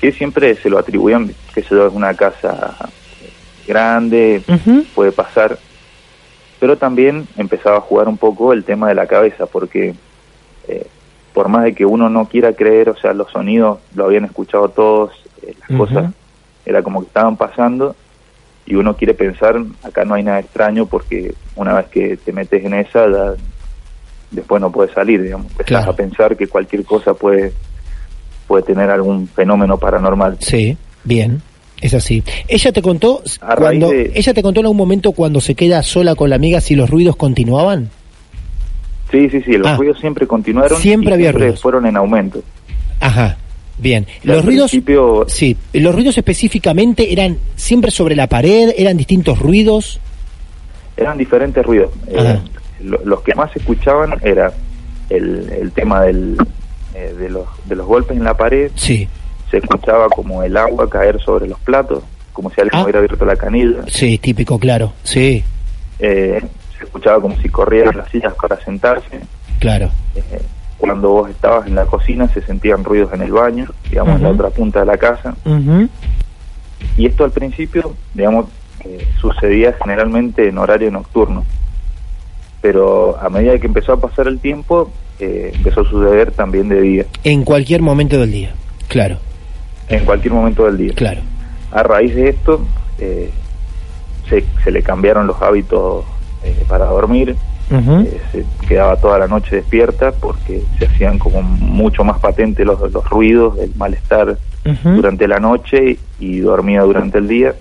que 0.00 0.12
siempre 0.12 0.54
se 0.54 0.70
lo 0.70 0.78
atribuían, 0.78 1.34
que 1.54 1.62
se 1.62 1.74
es 1.74 1.92
una 1.92 2.14
casa 2.14 2.74
grande, 3.66 4.42
puede 4.94 5.12
pasar, 5.12 5.58
pero 6.60 6.76
también 6.78 7.26
empezaba 7.36 7.78
a 7.78 7.80
jugar 7.80 8.08
un 8.08 8.16
poco 8.18 8.52
el 8.52 8.64
tema 8.64 8.88
de 8.88 8.94
la 8.94 9.06
cabeza, 9.06 9.46
porque 9.46 9.94
eh, 10.68 10.86
por 11.32 11.48
más 11.48 11.64
de 11.64 11.74
que 11.74 11.84
uno 11.86 12.08
no 12.08 12.26
quiera 12.26 12.52
creer, 12.52 12.88
o 12.90 12.96
sea, 12.96 13.12
los 13.14 13.30
sonidos 13.30 13.78
lo 13.94 14.04
habían 14.04 14.24
escuchado 14.24 14.68
todos, 14.68 15.10
eh, 15.42 15.54
las 15.68 15.78
cosas 15.78 16.12
era 16.64 16.82
como 16.82 17.00
que 17.00 17.06
estaban 17.08 17.36
pasando 17.36 17.96
y 18.66 18.76
uno 18.76 18.96
quiere 18.96 19.14
pensar, 19.14 19.56
acá 19.82 20.04
no 20.04 20.14
hay 20.14 20.22
nada 20.22 20.38
extraño 20.38 20.86
porque 20.86 21.34
una 21.56 21.74
vez 21.74 21.86
que 21.88 22.16
te 22.16 22.32
metes 22.32 22.64
en 22.64 22.74
esa, 22.74 23.10
ya 23.10 23.34
después 24.30 24.60
no 24.62 24.70
puedes 24.70 24.94
salir, 24.94 25.20
digamos. 25.22 25.46
Empezás 25.50 25.66
Claro. 25.66 25.90
a 25.90 25.96
pensar 25.96 26.36
que 26.36 26.46
cualquier 26.46 26.84
cosa 26.84 27.12
puede, 27.14 27.52
puede 28.46 28.62
tener 28.62 28.88
algún 28.90 29.26
fenómeno 29.26 29.76
paranormal. 29.78 30.36
Sí, 30.40 30.76
bien. 31.02 31.42
Es 31.82 31.92
así. 31.94 32.22
Ella 32.48 32.72
te 32.72 32.80
contó 32.80 33.22
A 33.42 33.56
cuando 33.56 33.90
de- 33.90 34.12
ella 34.14 34.32
te 34.32 34.42
contó 34.42 34.60
en 34.60 34.66
algún 34.66 34.76
momento 34.78 35.12
cuando 35.12 35.40
se 35.40 35.54
queda 35.54 35.82
sola 35.82 36.14
con 36.14 36.30
la 36.30 36.36
amiga 36.36 36.60
si 36.62 36.74
los 36.76 36.88
ruidos 36.88 37.16
continuaban. 37.16 37.90
Sí, 39.10 39.28
sí, 39.28 39.42
sí, 39.42 39.52
los 39.58 39.66
Ah. 39.66 39.76
ruidos 39.76 39.98
siempre 40.00 40.26
continuaron. 40.26 40.80
Siempre 40.80 41.12
había 41.12 41.26
siempre 41.30 41.46
ruidos. 41.48 41.60
fueron 41.60 41.84
en 41.86 41.96
aumento. 41.96 42.42
Ajá. 43.00 43.36
Bien. 43.78 44.06
Los 44.22 44.38
al 44.38 44.42
ruidos 44.44 44.70
principio 44.70 45.24
Sí, 45.28 45.56
los 45.72 45.94
ruidos 45.94 46.16
específicamente 46.16 47.12
eran 47.12 47.36
siempre 47.56 47.90
sobre 47.90 48.14
la 48.14 48.28
pared, 48.28 48.72
eran 48.76 48.96
distintos 48.96 49.38
ruidos. 49.38 49.98
eran 50.96 51.18
diferentes 51.18 51.64
ruidos. 51.66 51.90
Eh, 52.06 52.38
los 52.80 53.20
que 53.22 53.34
más 53.34 53.54
escuchaban 53.56 54.14
era 54.22 54.52
el, 55.10 55.50
el 55.50 55.72
tema 55.72 56.02
del, 56.02 56.36
eh, 56.94 57.12
de, 57.18 57.28
los, 57.28 57.46
de 57.66 57.74
los 57.76 57.86
golpes 57.86 58.16
en 58.16 58.22
la 58.24 58.36
pared, 58.36 58.70
Sí, 58.76 59.08
se 59.52 59.58
escuchaba 59.58 60.08
como 60.08 60.42
el 60.42 60.56
agua 60.56 60.88
caer 60.90 61.20
sobre 61.20 61.46
los 61.46 61.60
platos, 61.60 62.02
como 62.32 62.50
si 62.50 62.60
alguien 62.60 62.80
Ah. 62.80 62.82
hubiera 62.82 62.98
abierto 62.98 63.24
la 63.24 63.36
canilla, 63.36 63.82
sí, 63.86 64.18
típico, 64.18 64.58
claro. 64.58 64.92
Sí, 65.04 65.44
Eh, 66.00 66.42
se 66.76 66.84
escuchaba 66.84 67.20
como 67.20 67.36
si 67.40 67.48
corrieran 67.48 67.96
las 67.96 68.08
sillas 68.10 68.34
para 68.34 68.56
sentarse, 68.64 69.20
claro. 69.60 69.90
Eh, 70.16 70.22
cuando 70.78 71.10
vos 71.10 71.30
estabas 71.30 71.68
en 71.68 71.76
la 71.76 71.84
cocina 71.84 72.26
se 72.34 72.40
sentían 72.42 72.82
ruidos 72.82 73.12
en 73.12 73.22
el 73.22 73.30
baño, 73.30 73.66
digamos, 73.88 74.16
en 74.16 74.22
la 74.24 74.30
otra 74.30 74.50
punta 74.50 74.80
de 74.80 74.86
la 74.86 74.96
casa, 74.96 75.36
y 76.96 77.06
esto 77.06 77.24
al 77.24 77.30
principio, 77.30 77.94
digamos, 78.14 78.46
eh, 78.84 79.06
sucedía 79.20 79.74
generalmente 79.80 80.48
en 80.48 80.58
horario 80.58 80.90
nocturno, 80.90 81.44
pero 82.60 83.16
a 83.20 83.28
medida 83.28 83.58
que 83.58 83.66
empezó 83.66 83.92
a 83.92 84.00
pasar 84.00 84.26
el 84.26 84.40
tiempo, 84.40 84.90
eh, 85.20 85.52
empezó 85.54 85.82
a 85.82 85.84
suceder 85.88 86.32
también 86.32 86.68
de 86.68 86.80
día, 86.80 87.04
En 87.22 87.44
cualquier 87.44 87.82
momento 87.82 88.18
del 88.18 88.32
día. 88.32 88.54
Claro, 88.88 89.18
en 89.92 90.04
cualquier 90.04 90.34
momento 90.34 90.64
del 90.66 90.78
día. 90.78 90.92
claro. 90.94 91.20
A 91.70 91.82
raíz 91.82 92.14
de 92.14 92.28
esto, 92.28 92.60
eh, 92.98 93.30
se, 94.28 94.44
se 94.62 94.70
le 94.70 94.82
cambiaron 94.82 95.26
los 95.26 95.40
hábitos 95.40 96.04
eh, 96.44 96.64
para 96.68 96.86
dormir, 96.86 97.36
eh, 97.70 98.20
se 98.30 98.44
quedaba 98.66 98.96
toda 98.96 99.18
la 99.18 99.28
noche 99.28 99.56
despierta 99.56 100.12
porque 100.12 100.62
se 100.78 100.84
hacían 100.84 101.18
como 101.18 101.40
mucho 101.40 102.04
más 102.04 102.18
patentes 102.18 102.66
los, 102.66 102.78
los 102.92 103.08
ruidos, 103.08 103.58
el 103.58 103.74
malestar 103.76 104.36
durante 104.84 105.26
la 105.26 105.40
noche 105.40 105.98
y 106.20 106.40
dormía 106.40 106.82
durante 106.82 107.18
el 107.18 107.28
día. 107.28 107.54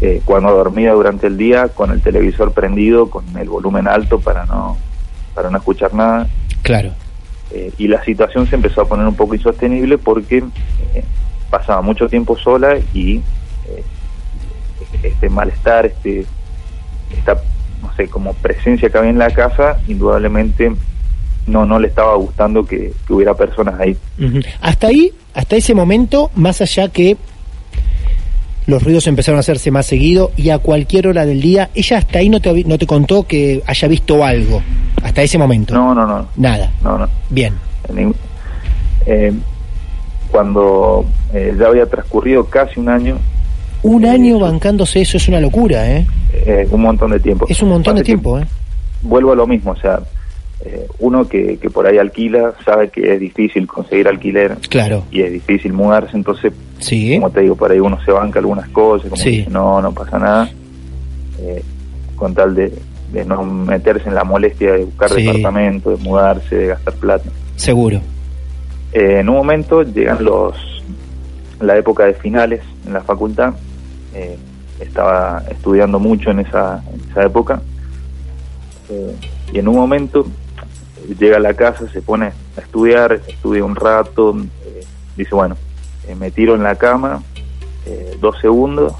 Eh, 0.00 0.22
cuando 0.24 0.50
dormía 0.52 0.92
durante 0.92 1.26
el 1.26 1.36
día 1.36 1.68
con 1.68 1.90
el 1.90 2.00
televisor 2.00 2.52
prendido, 2.52 3.10
con 3.10 3.24
el 3.36 3.48
volumen 3.48 3.86
alto 3.88 4.20
para 4.20 4.46
no 4.46 4.76
para 5.34 5.50
no 5.50 5.58
escuchar 5.58 5.92
nada 5.92 6.26
Claro. 6.62 6.92
Y 7.78 7.88
la 7.88 8.02
situación 8.04 8.46
se 8.46 8.56
empezó 8.56 8.82
a 8.82 8.88
poner 8.88 9.06
un 9.06 9.14
poco 9.14 9.34
insostenible 9.34 9.98
porque 9.98 10.38
eh, 10.94 11.04
pasaba 11.50 11.82
mucho 11.82 12.08
tiempo 12.08 12.38
sola 12.38 12.78
y 12.94 13.16
eh, 13.16 13.82
este 15.02 15.28
malestar, 15.28 15.86
este 15.86 16.26
esta 17.16 17.40
no 17.82 17.92
sé 17.96 18.08
como 18.08 18.34
presencia 18.34 18.88
que 18.88 18.98
había 18.98 19.10
en 19.10 19.18
la 19.18 19.30
casa, 19.30 19.80
indudablemente 19.88 20.72
no 21.46 21.64
no 21.64 21.78
le 21.80 21.88
estaba 21.88 22.14
gustando 22.16 22.64
que, 22.64 22.92
hubiera 23.08 23.34
personas 23.34 23.80
ahí. 23.80 23.96
Hasta 24.60 24.88
ahí, 24.88 25.12
hasta 25.34 25.56
ese 25.56 25.74
momento, 25.74 26.30
más 26.36 26.60
allá 26.60 26.88
que 26.88 27.16
los 28.66 28.82
ruidos 28.82 29.06
empezaron 29.06 29.38
a 29.38 29.40
hacerse 29.40 29.70
más 29.70 29.86
seguido 29.86 30.30
y 30.36 30.50
a 30.50 30.58
cualquier 30.58 31.08
hora 31.08 31.26
del 31.26 31.40
día, 31.40 31.70
ella 31.74 31.98
hasta 31.98 32.20
ahí 32.20 32.28
no 32.28 32.40
te, 32.40 32.64
no 32.64 32.78
te 32.78 32.86
contó 32.86 33.24
que 33.24 33.62
haya 33.66 33.88
visto 33.88 34.24
algo. 34.24 34.62
Hasta 35.02 35.22
ese 35.22 35.38
momento. 35.38 35.74
No, 35.74 35.94
no, 35.94 36.06
no, 36.06 36.26
Nada. 36.36 36.70
no, 36.82 36.98
no. 36.98 37.08
Bien. 37.30 37.54
Eh, 39.06 39.32
cuando 40.30 41.04
eh, 41.32 41.54
ya 41.58 41.66
había 41.66 41.86
transcurrido 41.86 42.44
casi 42.44 42.78
un 42.80 42.88
año, 42.88 43.16
Un 43.82 44.04
Eh, 44.04 44.10
año 44.10 44.38
bancándose 44.38 45.00
eso 45.00 45.16
es 45.16 45.26
una 45.28 45.40
locura, 45.40 45.90
¿eh? 45.90 46.06
eh, 46.34 46.68
un 46.70 46.82
montón 46.82 47.10
de 47.12 47.20
tiempo. 47.20 47.46
Es 47.48 47.62
un 47.62 47.70
montón 47.70 47.96
de 47.96 48.02
tiempo, 48.02 48.38
¿eh? 48.38 48.44
Vuelvo 49.02 49.32
a 49.32 49.34
lo 49.36 49.46
mismo, 49.46 49.70
o 49.72 49.76
sea, 49.76 50.00
uno 50.98 51.26
que, 51.26 51.56
que 51.56 51.70
por 51.70 51.86
ahí 51.86 51.96
alquila 51.96 52.52
sabe 52.62 52.90
que 52.90 53.14
es 53.14 53.18
difícil 53.18 53.66
conseguir 53.66 54.06
alquiler 54.06 54.58
Claro. 54.68 55.04
y 55.10 55.22
es 55.22 55.32
difícil 55.32 55.72
mudarse, 55.72 56.14
entonces, 56.14 56.52
Sí. 56.78 57.14
como 57.14 57.30
te 57.30 57.40
digo, 57.40 57.56
por 57.56 57.72
ahí 57.72 57.80
uno 57.80 57.98
se 58.04 58.12
banca 58.12 58.38
algunas 58.38 58.68
cosas, 58.68 59.08
como 59.08 59.22
Sí. 59.22 59.44
que 59.44 59.50
no, 59.50 59.80
no 59.80 59.92
pasa 59.92 60.18
nada, 60.18 60.50
con 62.16 62.34
tal 62.34 62.54
de, 62.54 62.70
de 63.12 63.24
no 63.24 63.42
meterse 63.42 64.08
en 64.08 64.14
la 64.14 64.24
molestia 64.24 64.72
de 64.72 64.84
buscar 64.84 65.10
Sí. 65.10 65.24
departamento, 65.24 65.90
de 65.90 65.96
mudarse, 65.96 66.54
de 66.54 66.66
gastar 66.68 66.94
plata. 66.94 67.30
Seguro. 67.56 68.00
Eh, 68.92 69.20
en 69.20 69.28
un 69.28 69.36
momento 69.36 69.82
llegan 69.82 70.24
los 70.24 70.56
la 71.60 71.76
época 71.76 72.06
de 72.06 72.14
finales 72.14 72.62
en 72.86 72.94
la 72.94 73.02
facultad 73.02 73.52
eh, 74.14 74.36
estaba 74.80 75.44
estudiando 75.50 75.98
mucho 76.00 76.30
en 76.30 76.40
esa, 76.40 76.82
en 76.92 77.10
esa 77.10 77.24
época 77.24 77.60
eh, 78.88 79.14
y 79.52 79.58
en 79.58 79.68
un 79.68 79.76
momento 79.76 80.26
llega 81.18 81.36
a 81.36 81.40
la 81.40 81.52
casa 81.54 81.86
se 81.92 82.00
pone 82.02 82.32
a 82.56 82.60
estudiar 82.60 83.20
estudia 83.28 83.62
un 83.64 83.76
rato 83.76 84.34
dice 85.16 85.34
bueno 85.34 85.56
me 86.18 86.30
tiro 86.30 86.54
en 86.56 86.62
la 86.64 86.74
cama 86.74 87.22
dos 88.20 88.40
segundos 88.40 88.94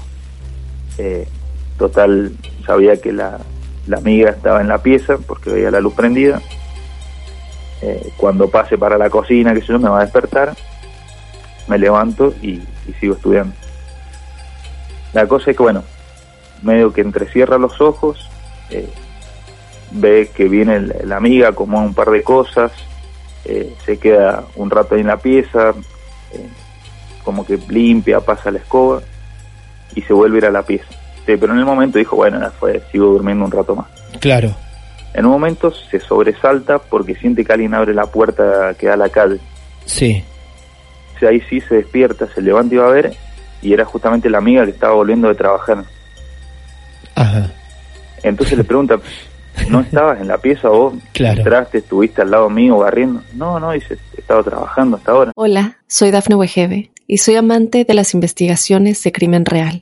total 1.77 2.31
sabía 2.65 2.95
que 3.01 3.11
la, 3.11 3.39
la 3.87 3.97
amiga 3.97 4.29
estaba 4.29 4.61
en 4.61 4.67
la 4.67 4.79
pieza 4.79 5.17
porque 5.25 5.49
veía 5.49 5.71
la 5.71 5.81
luz 5.81 5.93
prendida 5.93 6.41
eh, 7.81 8.13
cuando 8.15 8.49
pase 8.49 8.77
para 8.77 8.97
la 8.97 9.09
cocina, 9.09 9.53
que 9.53 9.61
yo, 9.61 9.79
me 9.79 9.89
va 9.89 9.99
a 9.99 10.03
despertar, 10.03 10.53
me 11.67 11.79
levanto 11.79 12.33
y, 12.41 12.61
sigo 12.99 13.15
estudiando. 13.15 13.55
La 15.13 15.25
cosa 15.27 15.51
es 15.51 15.57
que, 15.57 15.63
bueno, 15.63 15.83
medio 16.61 16.93
que 16.93 17.01
entrecierra 17.01 17.57
los 17.57 17.81
ojos, 17.81 18.29
eh, 18.69 18.87
ve 19.91 20.29
que 20.33 20.47
viene 20.47 20.79
la 20.79 21.17
amiga, 21.17 21.53
como 21.53 21.79
un 21.79 21.95
par 21.95 22.11
de 22.11 22.21
cosas, 22.21 22.71
eh, 23.45 23.75
se 23.83 23.97
queda 23.97 24.43
un 24.55 24.69
rato 24.69 24.93
ahí 24.93 25.01
en 25.01 25.07
la 25.07 25.17
pieza, 25.17 25.73
como 27.23 27.45
que 27.45 27.57
limpia, 27.67 28.19
pasa 28.21 28.51
la 28.51 28.59
escoba 28.59 29.01
y 29.95 30.01
se 30.03 30.13
vuelve 30.13 30.37
a 30.37 30.39
ir 30.39 30.45
a 30.45 30.51
la 30.51 30.61
pieza. 30.61 31.00
Sí, 31.25 31.37
pero 31.37 31.53
en 31.53 31.59
el 31.59 31.65
momento 31.65 31.99
dijo, 31.99 32.15
bueno, 32.15 32.39
ya 32.39 32.49
fue, 32.49 32.81
sigo 32.91 33.07
durmiendo 33.07 33.45
un 33.45 33.51
rato 33.51 33.75
más. 33.75 33.87
Claro. 34.19 34.55
En 35.13 35.25
un 35.25 35.31
momento 35.31 35.71
se 35.71 35.99
sobresalta 35.99 36.79
porque 36.79 37.15
siente 37.15 37.43
que 37.43 37.53
alguien 37.53 37.73
abre 37.73 37.93
la 37.93 38.05
puerta 38.05 38.73
que 38.77 38.87
da 38.87 38.93
a 38.93 38.97
la 38.97 39.09
calle. 39.09 39.39
Sí. 39.85 40.23
O 41.15 41.19
sea, 41.19 41.29
ahí 41.29 41.41
sí 41.49 41.61
se 41.61 41.75
despierta, 41.75 42.27
se 42.33 42.41
levanta 42.41 42.75
y 42.75 42.77
va 42.77 42.87
a 42.87 42.91
ver, 42.91 43.13
y 43.61 43.73
era 43.73 43.85
justamente 43.85 44.29
la 44.29 44.39
amiga 44.39 44.65
que 44.65 44.71
estaba 44.71 44.93
volviendo 44.93 45.27
de 45.27 45.35
trabajar. 45.35 45.83
Ajá. 47.15 47.51
Entonces 48.23 48.57
le 48.57 48.63
pregunta, 48.63 48.99
¿no 49.69 49.79
estabas 49.81 50.21
en 50.21 50.27
la 50.27 50.37
pieza 50.37 50.69
vos? 50.69 50.93
Claro. 51.13 51.39
¿Entraste, 51.39 51.79
estuviste 51.79 52.21
al 52.21 52.31
lado 52.31 52.49
mío 52.49 52.77
barriendo? 52.77 53.21
No, 53.35 53.59
no, 53.59 53.71
dice, 53.71 53.97
he 54.15 54.21
estado 54.21 54.43
trabajando 54.43 54.97
hasta 54.97 55.11
ahora. 55.11 55.31
Hola, 55.35 55.77
soy 55.87 56.11
Dafne 56.11 56.35
Wegebe 56.35 56.91
y 57.05 57.17
soy 57.17 57.35
amante 57.35 57.83
de 57.83 57.93
las 57.93 58.13
investigaciones 58.13 59.03
de 59.03 59.11
crimen 59.11 59.45
real. 59.45 59.81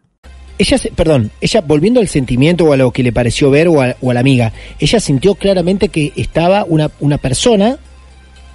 Ella, 0.61 0.77
se- 0.77 0.91
perdón, 0.91 1.31
ella 1.41 1.61
volviendo 1.65 1.99
al 1.99 2.07
sentimiento 2.07 2.65
o 2.65 2.73
a 2.73 2.77
lo 2.77 2.91
que 2.91 3.01
le 3.01 3.11
pareció 3.11 3.49
ver 3.49 3.67
o 3.67 3.81
a, 3.81 3.95
o 3.99 4.11
a 4.11 4.13
la 4.13 4.19
amiga, 4.19 4.53
ella 4.79 4.99
sintió 4.99 5.33
claramente 5.33 5.89
que 5.89 6.13
estaba 6.15 6.65
una, 6.67 6.91
una 6.99 7.17
persona, 7.17 7.77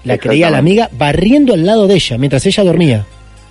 la 0.05 0.17
creía 0.19 0.49
la 0.51 0.59
amiga, 0.59 0.89
barriendo 0.93 1.53
al 1.53 1.67
lado 1.67 1.89
de 1.89 1.95
ella 1.97 2.17
mientras 2.17 2.47
ella 2.47 2.63
dormía. 2.63 3.05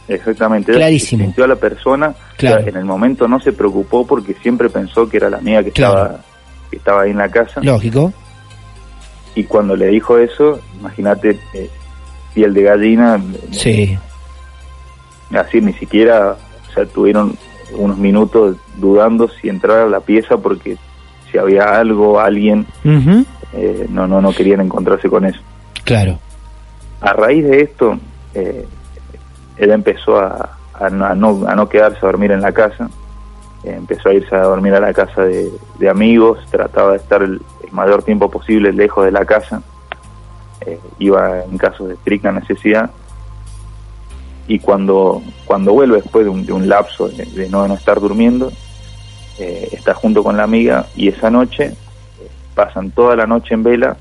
Exactamente. 0.08 0.72
Clarísimo. 0.72 1.26
Sintió 1.26 1.44
a 1.44 1.48
la 1.48 1.56
persona, 1.58 2.16
Claro. 2.38 2.58
o 2.58 2.62
sea, 2.62 2.70
en 2.70 2.78
el 2.78 2.86
momento 2.86 3.28
no 3.28 3.40
se 3.42 3.52
preocupó 3.52 4.08
porque 4.08 4.36
siempre 4.42 4.70
pensó 4.70 5.10
que 5.10 5.18
era 5.18 5.30
la 5.30 5.38
amiga 5.38 5.62
que, 5.64 5.72
Claro. 5.72 6.04
estaba, 6.04 6.22
que 6.70 6.78
estaba 6.78 7.02
ahí 7.02 7.12
en 7.12 7.18
la 7.18 7.30
casa. 7.30 7.60
Lógico. 7.62 8.14
Y 9.36 9.44
cuando 9.44 9.76
le 9.76 9.88
dijo 9.88 10.18
eso, 10.18 10.62
imagínate, 10.80 11.38
eh, 11.54 11.70
piel 12.34 12.54
de 12.54 12.62
gallina, 12.62 13.22
Sí. 13.52 13.98
así 15.38 15.60
ni 15.60 15.74
siquiera, 15.74 16.38
o 16.70 16.74
sea, 16.74 16.86
tuvieron 16.86 17.36
unos 17.74 17.98
minutos 17.98 18.58
dudando 18.78 19.28
si 19.28 19.50
entrar 19.50 19.80
a 19.80 19.90
la 19.90 20.00
pieza 20.00 20.38
porque 20.38 20.78
si 21.32 21.38
había 21.38 21.64
algo, 21.80 22.20
alguien, 22.20 22.66
eh, 23.54 23.88
no, 23.90 24.08
no, 24.08 24.22
no 24.22 24.32
querían 24.34 24.62
encontrarse 24.62 25.10
con 25.10 25.26
eso. 25.26 25.40
Claro. 25.84 26.20
A 27.02 27.14
raíz 27.14 27.44
de 27.46 27.62
esto, 27.62 27.98
eh, 28.34 28.66
él 29.58 29.72
empezó 29.72 30.20
a, 30.20 30.58
a 30.74 30.90
no, 30.90 31.06
a 31.48 31.56
no- 31.56 31.70
quedarse 31.70 31.98
a 32.02 32.06
dormir 32.08 32.32
en 32.32 32.42
la 32.42 32.52
casa, 32.52 32.90
Eh, 33.64 33.74
empezó 33.76 34.10
a 34.10 34.14
irse 34.14 34.36
a 34.36 34.44
dormir 34.44 34.76
a 34.76 34.80
la 34.80 34.94
casa 34.94 35.24
de, 35.24 35.50
de 35.80 35.90
amigos, 35.90 36.38
trataba 36.52 36.92
de 36.92 36.98
estar 36.98 37.24
el, 37.24 37.42
el 37.66 37.72
mayor 37.72 38.04
tiempo 38.04 38.30
posible 38.30 38.72
lejos 38.72 39.04
de 39.06 39.12
la 39.12 39.26
casa, 39.26 39.62
Eh, 40.62 40.80
iba 41.00 41.44
en 41.44 41.58
casos 41.58 41.88
de 41.88 41.96
estricta 41.96 42.32
necesidad, 42.32 42.90
y 44.48 44.60
cuando, 44.60 45.22
cuando 45.46 45.74
vuelve 45.74 46.02
después 46.02 46.26
de 46.26 46.30
un, 46.32 46.46
de 46.46 46.54
un 46.54 46.68
lapso 46.70 47.08
de, 47.10 47.26
de 47.26 47.50
no, 47.50 47.68
no 47.68 47.74
estar 47.74 48.00
durmiendo, 48.00 48.52
eh, 49.40 49.70
está 49.72 49.94
junto 49.94 50.24
con 50.24 50.38
la 50.38 50.44
amiga 50.44 50.86
y 50.96 51.08
esa 51.10 51.30
noche 51.30 51.66
eh, 51.66 51.74
pasan 52.54 52.92
toda 52.92 53.16
la 53.16 53.26
noche 53.26 53.54
en 53.54 53.64
vela 53.64 53.98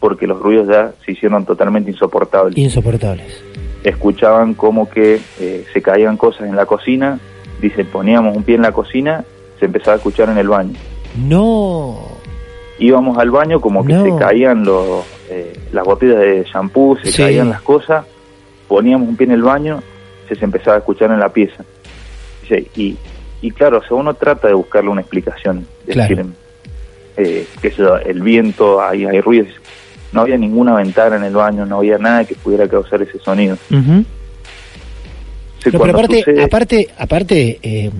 porque 0.00 0.26
los 0.26 0.38
ruidos 0.40 0.68
ya 0.68 0.92
se 1.04 1.12
hicieron 1.12 1.44
totalmente 1.44 1.90
insoportables. 1.90 2.56
Insoportables. 2.58 3.42
Escuchaban 3.82 4.54
como 4.54 4.88
que 4.88 5.20
eh, 5.40 5.64
se 5.72 5.82
caían 5.82 6.16
cosas 6.16 6.48
en 6.48 6.56
la 6.56 6.66
cocina, 6.66 7.18
dice, 7.60 7.84
poníamos 7.84 8.36
un 8.36 8.42
pie 8.42 8.54
en 8.56 8.62
la 8.62 8.72
cocina, 8.72 9.24
se 9.58 9.66
empezaba 9.66 9.94
a 9.94 9.96
escuchar 9.96 10.28
en 10.30 10.38
el 10.38 10.48
baño. 10.48 10.74
No. 11.16 11.98
Íbamos 12.78 13.18
al 13.18 13.30
baño 13.30 13.60
como 13.60 13.84
que 13.84 13.92
No. 13.92 14.04
se 14.04 14.16
caían 14.16 14.64
los, 14.64 15.04
eh, 15.30 15.52
las 15.72 15.84
botellas 15.84 16.18
de 16.18 16.44
shampoo, 16.44 16.96
se 17.02 17.12
Sí. 17.12 17.22
caían 17.22 17.50
las 17.50 17.62
cosas, 17.62 18.04
poníamos 18.68 19.08
un 19.08 19.16
pie 19.16 19.26
en 19.26 19.32
el 19.32 19.42
baño, 19.42 19.82
se, 20.28 20.34
se 20.36 20.44
empezaba 20.44 20.76
a 20.76 20.78
escuchar 20.78 21.10
en 21.10 21.20
la 21.20 21.28
pieza. 21.30 21.64
Y, 22.76 22.96
y 23.40 23.50
claro, 23.52 23.78
o 23.78 23.82
sea, 23.82 23.96
uno 23.96 24.14
trata 24.14 24.48
de 24.48 24.54
buscarle 24.54 24.90
una 24.90 25.00
explicación, 25.00 25.66
Claro. 25.86 26.16
decir, 26.16 26.26
eh, 27.16 27.46
sé 27.62 27.70
yo, 27.76 27.96
el 27.96 28.20
viento, 28.22 28.82
hay, 28.82 29.04
hay 29.04 29.20
ruidos. 29.20 29.48
No 30.12 30.20
había 30.22 30.36
ninguna 30.36 30.74
ventana 30.74 31.16
en 31.16 31.24
el 31.24 31.34
baño, 31.34 31.66
no 31.66 31.78
había 31.78 31.98
nada 31.98 32.24
que 32.24 32.34
pudiera 32.36 32.68
causar 32.68 33.02
ese 33.02 33.18
sonido. 33.18 33.56
Ujú. 33.70 34.04
Sí, 35.62 35.70
No, 35.72 35.78
pero 35.80 35.92
aparte, 35.92 36.18
sucede- 36.22 36.44
aparte, 36.44 36.88
aparte 36.98 37.58
eh, 37.62 37.90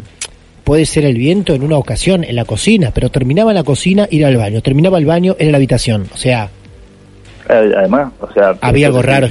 puede 0.63 0.85
ser 0.87 1.05
el 1.07 1.17
viento 1.17 1.55
en 1.55 1.63
una 1.63 1.77
ocasión 1.79 2.23
en 2.25 2.37
la 2.37 2.45
cocina, 2.45 2.91
pero 2.95 3.11
terminaba 3.11 3.53
la 3.55 3.65
cocina, 3.65 4.07
ir 4.11 4.25
al 4.27 4.37
baño, 4.37 4.61
terminaba 4.61 4.99
el 4.99 5.07
baño, 5.07 5.35
en 5.39 5.51
la 5.51 5.57
habitación. 5.57 6.07
O 6.13 6.17
sea, 6.17 6.51
además, 7.49 8.13
o 8.21 8.33
sea, 8.33 8.57
había 8.61 8.87
algo 8.89 9.03
raro. 9.03 9.29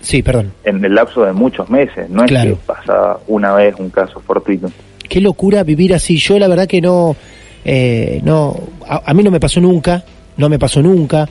Sí, 0.00 0.22
perdón. 0.22 0.52
en 0.64 0.84
el 0.84 0.94
lapso 0.94 1.24
de 1.24 1.32
muchos 1.32 1.68
meses, 1.68 2.08
no 2.10 2.24
es 2.24 2.30
que 2.30 2.56
pasaba 2.66 3.18
una 3.26 3.54
vez 3.54 3.74
un 3.78 3.90
caso 3.90 4.20
fortuito. 4.20 4.70
Qué 5.08 5.20
locura 5.20 5.62
vivir 5.62 5.94
así. 5.94 6.16
Yo 6.16 6.38
la 6.38 6.48
verdad 6.48 6.66
que 6.66 6.80
no, 6.80 7.16
eh, 7.64 8.20
no, 8.24 8.56
a, 8.86 9.02
a 9.10 9.14
mí 9.14 9.22
no 9.22 9.30
me 9.30 9.40
pasó 9.40 9.60
nunca, 9.60 10.04
no 10.36 10.48
me 10.48 10.58
pasó 10.58 10.82
nunca. 10.82 11.28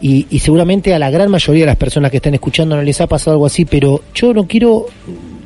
Y, 0.00 0.26
y 0.30 0.40
seguramente 0.40 0.94
a 0.94 0.98
la 0.98 1.10
gran 1.10 1.30
mayoría 1.30 1.62
de 1.62 1.66
las 1.66 1.76
personas 1.76 2.10
que 2.10 2.18
están 2.18 2.34
escuchando 2.34 2.76
no 2.76 2.82
les 2.82 3.00
ha 3.00 3.06
pasado 3.06 3.32
algo 3.32 3.46
así, 3.46 3.64
pero 3.64 4.02
yo 4.14 4.34
no 4.34 4.46
quiero, 4.46 4.86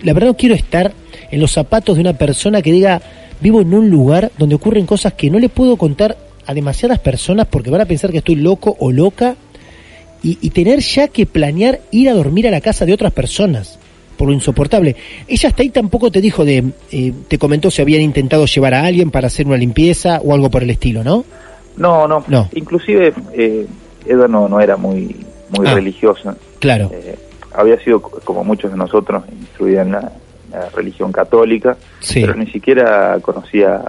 la 0.02 0.12
verdad 0.12 0.28
no 0.28 0.36
quiero 0.36 0.56
estar 0.56 0.92
en 1.30 1.40
los 1.40 1.52
zapatos 1.52 1.94
de 1.94 2.00
una 2.00 2.14
persona 2.14 2.60
que 2.60 2.72
diga, 2.72 3.00
vivo 3.40 3.60
en 3.60 3.72
un 3.72 3.90
lugar 3.90 4.32
donde 4.38 4.56
ocurren 4.56 4.86
cosas 4.86 5.14
que 5.14 5.30
no 5.30 5.38
le 5.38 5.48
puedo 5.48 5.76
contar 5.76 6.16
a 6.46 6.54
demasiadas 6.54 6.98
personas 6.98 7.46
porque 7.46 7.70
van 7.70 7.82
a 7.82 7.86
pensar 7.86 8.10
que 8.10 8.18
estoy 8.18 8.36
loco 8.36 8.76
o 8.80 8.90
loca 8.90 9.36
y, 10.22 10.38
y 10.40 10.50
tener 10.50 10.80
ya 10.80 11.08
que 11.08 11.26
planear 11.26 11.80
ir 11.90 12.08
a 12.08 12.14
dormir 12.14 12.46
a 12.48 12.50
la 12.50 12.60
casa 12.60 12.84
de 12.86 12.92
otras 12.92 13.12
personas 13.12 13.78
por 14.16 14.28
lo 14.28 14.34
insoportable. 14.34 14.96
Ella 15.26 15.48
hasta 15.48 15.62
ahí 15.62 15.70
tampoco 15.70 16.10
te 16.10 16.20
dijo 16.20 16.44
de, 16.44 16.62
eh, 16.92 17.12
te 17.28 17.38
comentó 17.38 17.70
si 17.70 17.80
habían 17.80 18.02
intentado 18.02 18.44
llevar 18.44 18.74
a 18.74 18.84
alguien 18.84 19.10
para 19.10 19.28
hacer 19.28 19.46
una 19.46 19.56
limpieza 19.56 20.20
o 20.22 20.34
algo 20.34 20.50
por 20.50 20.62
el 20.62 20.68
estilo, 20.70 21.02
¿no? 21.02 21.24
No, 21.78 22.06
no, 22.06 22.22
No. 22.28 22.48
inclusive 22.54 23.14
eh, 23.32 23.66
no, 24.28 24.46
no 24.48 24.60
era 24.60 24.76
muy, 24.76 25.16
muy 25.56 25.66
Ah. 25.66 25.74
religiosa. 25.74 26.36
Claro, 26.58 26.90
Eh, 26.92 27.16
había 27.54 27.78
sido, 27.82 28.02
co- 28.02 28.20
como 28.22 28.44
muchos 28.44 28.70
de 28.70 28.76
nosotros, 28.76 29.24
instruida 29.40 29.82
en 29.82 29.92
la, 29.92 30.12
la 30.52 30.68
religión 30.68 31.10
católica, 31.12 31.78
sí, 32.00 32.20
pero 32.20 32.34
ni 32.34 32.46
siquiera 32.48 33.18
conocía 33.22 33.80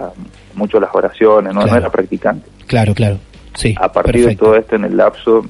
mucho 0.54 0.80
las 0.80 0.94
oraciones, 0.94 1.52
no, 1.52 1.66
no 1.66 1.76
era 1.76 1.90
practicante. 1.90 2.48
claro, 2.66 2.94
claro. 2.94 3.18
Sí, 3.54 3.74
A 3.78 3.92
partir 3.92 4.22
perfecto. 4.24 4.28
de 4.46 4.50
todo 4.50 4.56
esto, 4.58 4.76
en 4.76 4.84
el 4.84 4.96
lapso, 4.96 5.44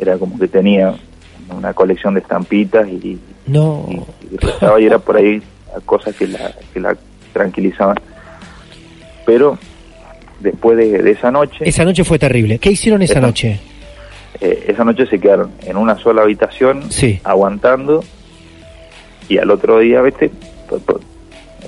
era 0.00 0.16
como 0.18 0.38
que 0.38 0.48
tenía 0.48 0.94
una 1.56 1.72
colección 1.74 2.14
de 2.14 2.20
estampitas 2.20 2.88
y, 2.88 3.18
No, 3.46 3.86
y, 3.90 4.34
y 4.34 4.36
rezaba 4.38 4.80
y 4.80 4.86
era 4.86 4.98
por 4.98 5.16
ahí 5.16 5.42
a 5.76 5.80
cosas 5.80 6.14
que 6.16 6.26
la, 6.26 6.52
que 6.72 6.80
la 6.80 6.96
tranquilizaban. 7.32 7.96
Pero 9.26 9.58
después 10.40 10.76
de, 10.76 11.02
de 11.02 11.10
esa 11.10 11.30
noche, 11.30 11.56
esa 11.68 11.84
noche 11.84 12.04
fue 12.04 12.18
terrible. 12.18 12.58
¿Qué 12.58 12.70
hicieron 12.70 13.02
esa 13.02 13.14
Esa- 13.14 13.20
noche? 13.20 13.60
eh, 14.40 14.64
esa 14.68 14.84
noche 14.84 15.06
se 15.06 15.18
quedaron 15.18 15.50
en 15.64 15.76
una 15.76 15.98
sola 15.98 16.22
habitación, 16.22 16.90
Sí. 16.90 17.20
aguantando, 17.24 18.02
y 19.28 19.38
al 19.38 19.50
otro 19.50 19.78
día, 19.80 20.00
¿viste? 20.02 20.30
Pues, 20.68 20.82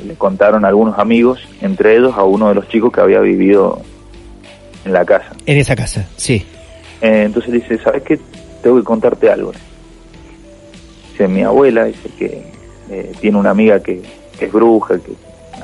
le 0.07 0.15
contaron 0.15 0.65
algunos 0.65 0.99
amigos, 0.99 1.41
entre 1.61 1.97
ellos 1.97 2.15
a 2.17 2.25
uno 2.25 2.49
de 2.49 2.55
los 2.55 2.69
chicos 2.69 2.93
que 2.93 3.01
había 3.01 3.21
vivido 3.21 3.81
en 4.85 4.93
la 4.93 5.05
casa. 5.05 5.33
En 5.47 5.59
esa 5.59 5.77
casa, 5.77 6.09
sí. 6.17 6.45
Eh, 7.03 7.25
entonces 7.25 7.53
dice, 7.53 7.79
¿sabes 7.79 8.03
qué? 8.05 8.19
Tengo 8.63 8.77
que 8.77 8.85
contarte 8.85 9.29
algo. 9.29 9.53
Dice, 11.11 11.27
mi 11.27 11.43
abuela 11.43 11.85
dice 11.85 12.09
que 12.17 12.45
eh, 12.91 13.13
tiene 13.21 13.39
una 13.39 13.51
amiga 13.51 13.81
que, 13.81 14.03
es 14.39 14.53
bruja, 14.53 14.99
que 14.99 15.13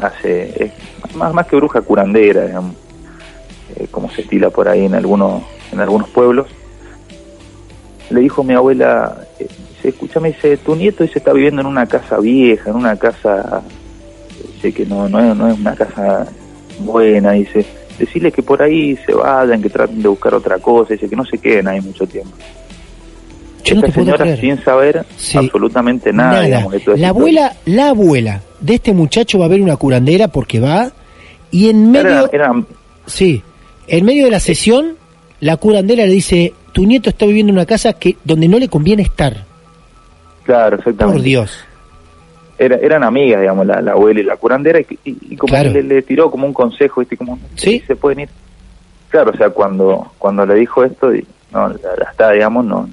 hace, 0.01 0.65
es 0.65 1.15
más, 1.15 1.33
más 1.33 1.47
que 1.47 1.57
bruja, 1.57 1.81
curandera, 1.81 2.47
digamos, 2.47 2.75
eh, 3.77 3.87
como 3.91 4.11
se 4.11 4.23
estila 4.23 4.51
por 4.51 4.69
ahí 4.69 4.85
en 4.85 4.95
algunos, 4.95 5.43
en 5.73 5.79
algunos 5.79 6.09
pueblos. 6.09 6.49
Le 8.11 8.21
dijo 8.21 8.43
mi 8.43 8.55
abuela, 8.55 9.17
eh, 9.39 9.47
dice, 9.77 9.91
escúchame, 9.91 10.33
dice, 10.33 10.57
tu 10.57 10.75
nieto 10.75 11.05
dice, 11.05 11.21
está 11.21 11.33
viviendo 11.33 11.61
en 11.61 11.69
una 11.69 11.87
casa 11.87 12.19
vieja, 12.19 12.71
en 12.71 12.77
una 12.77 12.97
casa, 12.97 13.63
dice 14.55 14.73
que 14.73 14.87
no, 14.87 15.09
no, 15.09 15.35
no 15.37 15.49
es 15.49 15.59
una 15.59 15.77
casa 15.77 16.27
buena, 16.81 17.33
dice, 17.33 17.65
decirle 17.99 18.31
que 18.33 18.43
por 18.43 18.63
ahí 18.63 18.97
se 19.05 19.13
vayan, 19.13 19.61
que 19.63 19.69
traten 19.71 20.01
de 20.03 20.09
buscar 20.09 20.35
otra 20.35 20.59
cosa, 20.59 20.95
dice 20.95 21.09
que 21.09 21.17
no 21.17 21.25
se 21.25 21.39
queden 21.39 21.69
ahí 21.69 21.81
mucho 21.81 22.07
tiempo. 22.07 22.31
Yo 23.65 23.75
no 23.75 23.81
Esta 23.83 23.93
puedo 23.95 24.17
señora 24.17 24.37
sin 24.37 24.63
saber 24.65 25.05
Sí. 25.17 25.37
absolutamente 25.39 26.13
nada, 26.13 26.43
digamos, 26.43 26.73
de 26.73 26.79
La 26.79 26.81
historia. 26.81 27.09
abuela, 27.11 27.57
la 27.67 27.89
abuela 27.91 28.43
de 28.61 28.75
este 28.75 28.93
muchacho 28.95 29.39
va 29.39 29.45
a 29.45 29.49
ver 29.49 29.61
una 29.61 29.77
curandera 29.77 30.29
porque 30.29 30.61
va 30.61 30.91
y 31.51 31.69
en 31.69 31.91
medio, 31.91 32.09
Era- 32.09 32.31
era- 32.33 32.65
sí, 33.07 33.43
en 33.87 34.05
medio 34.05 34.25
de 34.27 34.31
la 34.31 34.41
sesión, 34.41 34.95
la 35.41 35.57
curandera 35.57 36.07
le 36.07 36.13
dice, 36.13 36.55
tu 36.73 36.85
nieto 36.87 37.11
está 37.11 37.27
viviendo 37.27 37.51
en 37.51 37.57
una 37.59 37.67
casa 37.67 37.93
que 37.95 38.17
donde 38.25 38.49
no 38.49 38.59
le 38.59 38.69
conviene 38.69 39.03
estar. 39.03 39.45
claro, 40.45 40.77
exactamente. 40.77 41.15
Por 41.19 41.23
Dios. 41.23 41.59
Era- 42.59 42.77
eran 42.77 43.05
amigas, 43.05 43.41
digamos, 43.41 43.67
la, 43.67 43.81
la 43.81 43.93
abuela 43.93 44.21
y 44.21 44.25
la 44.25 44.37
curandera, 44.37 44.81
y, 44.81 44.87
y- 45.05 45.19
y 45.31 45.37
como 45.37 45.53
Claro. 45.53 45.71
le, 45.71 45.83
le 45.83 46.03
tiró 46.03 46.31
como 46.31 46.47
un 46.47 46.53
consejo, 46.53 47.01
¿viste? 47.01 47.17
Como, 47.17 47.39
Sí. 47.55 47.83
se 47.87 47.95
pueden 47.97 48.21
ir. 48.21 48.29
Claro, 49.11 49.31
o 49.33 49.37
sea, 49.37 49.51
cuando 49.51 50.13
cuando 50.19 50.45
le 50.45 50.55
dijo 50.57 50.83
esto, 50.85 51.15
y, 51.15 51.25
no, 51.53 51.71
ya 51.79 51.91
está, 52.11 52.33
digamos, 52.33 52.65
no 52.65 52.89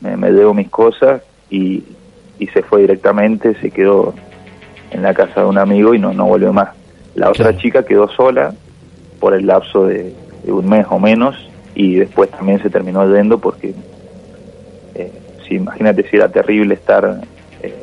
me, 0.00 0.16
me 0.16 0.30
debo 0.32 0.54
mis 0.54 0.68
cosas 0.70 1.20
y, 1.50 1.82
y 2.38 2.46
se 2.48 2.62
fue 2.62 2.82
directamente, 2.82 3.54
se 3.60 3.70
quedó 3.70 4.14
en 4.92 5.02
la 5.02 5.12
casa 5.14 5.40
de 5.42 5.46
un 5.46 5.58
amigo 5.58 5.94
y 5.94 5.98
no, 5.98 6.12
no 6.12 6.26
volvió 6.26 6.52
más. 6.52 6.70
La 7.14 7.28
otra 7.28 7.46
Claro. 7.48 7.58
chica 7.58 7.84
quedó 7.84 8.08
sola 8.08 8.54
por 9.20 9.34
el 9.34 9.46
lapso 9.46 9.86
de, 9.86 10.14
de 10.44 10.52
un 10.52 10.68
mes 10.68 10.86
o 10.88 10.98
menos 10.98 11.36
y 11.74 11.96
después 11.96 12.30
también 12.30 12.62
se 12.62 12.70
terminó 12.70 13.04
yendo 13.14 13.38
porque, 13.38 13.74
eh, 14.94 15.12
si 15.46 15.56
imagínate 15.56 16.08
si 16.08 16.16
era 16.16 16.28
terrible 16.30 16.74
estar 16.74 17.20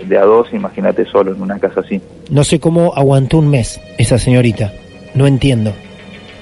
de 0.05 0.17
a 0.17 0.23
dos, 0.23 0.47
imagínate 0.53 1.05
solo 1.05 1.33
en 1.33 1.41
una 1.41 1.59
casa 1.59 1.81
así. 1.81 2.01
No 2.29 2.43
sé 2.43 2.59
cómo 2.59 2.93
aguantó 2.95 3.37
un 3.37 3.49
mes 3.49 3.79
esa 3.97 4.17
señorita. 4.17 4.73
No 5.13 5.25
entiendo. 5.27 5.73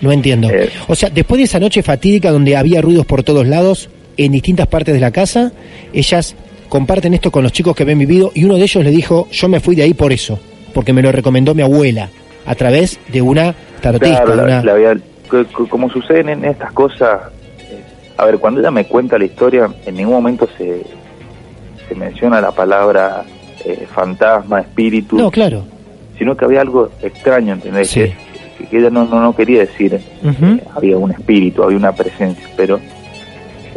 No 0.01 0.11
entiendo. 0.11 0.49
Eh. 0.49 0.69
O 0.87 0.95
sea, 0.95 1.09
después 1.09 1.37
de 1.39 1.45
esa 1.45 1.59
noche 1.59 1.81
fatídica 1.83 2.31
donde 2.31 2.55
había 2.55 2.81
ruidos 2.81 3.05
por 3.05 3.23
todos 3.23 3.47
lados, 3.47 3.89
en 4.17 4.31
distintas 4.31 4.67
partes 4.67 4.93
de 4.93 4.99
la 5.01 5.11
casa, 5.11 5.51
ellas 5.93 6.35
comparten 6.69 7.13
esto 7.13 7.31
con 7.31 7.43
los 7.43 7.51
chicos 7.51 7.75
que 7.75 7.83
habían 7.83 7.99
vivido 7.99 8.31
y 8.33 8.43
uno 8.43 8.55
de 8.55 8.63
ellos 8.63 8.83
le 8.83 8.91
dijo, 8.91 9.27
yo 9.31 9.47
me 9.47 9.59
fui 9.59 9.75
de 9.75 9.83
ahí 9.83 9.93
por 9.93 10.11
eso, 10.11 10.39
porque 10.73 10.91
me 10.93 11.01
lo 11.01 11.11
recomendó 11.11 11.55
mi 11.55 11.61
abuela, 11.61 12.09
a 12.45 12.55
través 12.55 12.99
de 13.11 13.21
una 13.21 13.55
tarotista, 13.81 14.23
Claro, 14.23 14.31
de 14.31 14.37
la- 14.51 14.61
una... 14.61 14.93
la 14.93 14.99
como 15.69 15.89
suceden 15.89 16.29
en 16.29 16.45
estas 16.45 16.71
cosas, 16.71 17.21
eh, 17.69 17.81
a 18.17 18.25
ver, 18.25 18.37
cuando 18.39 18.59
ella 18.59 18.71
me 18.71 18.85
cuenta 18.85 19.17
la 19.17 19.25
historia, 19.25 19.69
en 19.85 19.95
ningún 19.95 20.13
momento 20.15 20.47
se, 20.57 20.81
se 21.87 21.95
menciona 21.95 22.41
la 22.41 22.51
palabra 22.51 23.23
eh, 23.65 23.87
fantasma, 23.93 24.61
espíritu, 24.61 25.17
No, 25.17 25.31
claro. 25.31 25.63
sino 26.17 26.35
que 26.35 26.45
había 26.45 26.61
algo 26.61 26.89
extraño, 27.01 27.53
¿entendés? 27.53 27.89
Sí. 27.89 28.13
Que, 28.57 28.65
que 28.67 28.77
ella 28.79 28.89
no, 28.89 29.05
no, 29.05 29.21
no 29.21 29.35
quería 29.35 29.59
decir, 29.61 29.93
eh, 29.95 30.63
había 30.75 30.97
un 30.97 31.11
espíritu, 31.11 31.63
había 31.63 31.77
una 31.77 31.91
presencia, 31.93 32.47
pero 32.55 32.79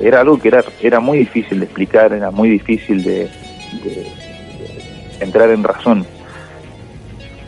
era 0.00 0.20
algo 0.20 0.38
que 0.38 0.48
era, 0.48 0.64
era 0.82 1.00
muy 1.00 1.18
difícil 1.18 1.58
de 1.60 1.64
explicar, 1.66 2.12
era 2.12 2.30
muy 2.30 2.48
difícil 2.48 3.02
de, 3.04 3.28
de- 3.84 4.06
de 5.18 5.24
entrar 5.24 5.50
en 5.50 5.62
razón. 5.62 6.06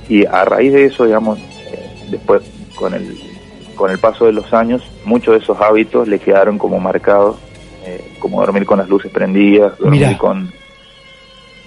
Y 0.08 0.26
a 0.26 0.44
raíz 0.44 0.72
de 0.72 0.84
eso, 0.86 1.06
digamos, 1.06 1.38
eh, 1.38 1.90
después 2.10 2.42
con 2.74 2.92
el, 2.92 3.18
con 3.76 3.90
el 3.90 3.98
paso 3.98 4.26
de 4.26 4.32
los 4.32 4.52
años, 4.52 4.82
muchos 5.04 5.34
de 5.34 5.40
esos 5.40 5.58
hábitos 5.60 6.06
le 6.08 6.18
quedaron 6.18 6.58
como 6.58 6.78
marcados, 6.80 7.36
eh, 7.86 8.00
como 8.18 8.40
dormir 8.40 8.64
con 8.66 8.78
las 8.78 8.88
luces 8.88 9.10
prendidas, 9.10 9.76
dormir 9.78 10.00
Mirá. 10.06 10.18
con, 10.18 10.50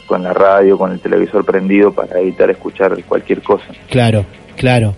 con 0.08 0.23
la 0.23 0.34
radio, 0.34 0.78
con 0.78 0.91
el 0.91 0.99
televisor 0.99 1.43
prendido 1.45 1.91
para 1.91 2.19
evitar 2.19 2.49
escuchar 2.51 3.01
cualquier 3.06 3.41
cosa. 3.41 3.65
Claro, 3.89 4.25
claro. 4.56 4.93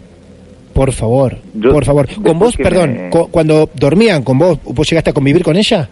Por 0.74 0.92
favor, 0.92 1.38
Yo- 1.56 1.72
por 1.72 1.86
favor. 1.86 2.08
Con 2.22 2.38
vos, 2.38 2.56
perdón, 2.56 2.94
me- 2.94 3.10
cu- 3.10 3.30
cuando 3.32 3.68
dormían 3.74 4.22
con 4.24 4.38
vos, 4.38 4.60
¿vos 4.64 4.88
llegaste 4.90 5.10
a 5.10 5.14
convivir 5.14 5.44
con 5.44 5.56
ella? 5.58 5.90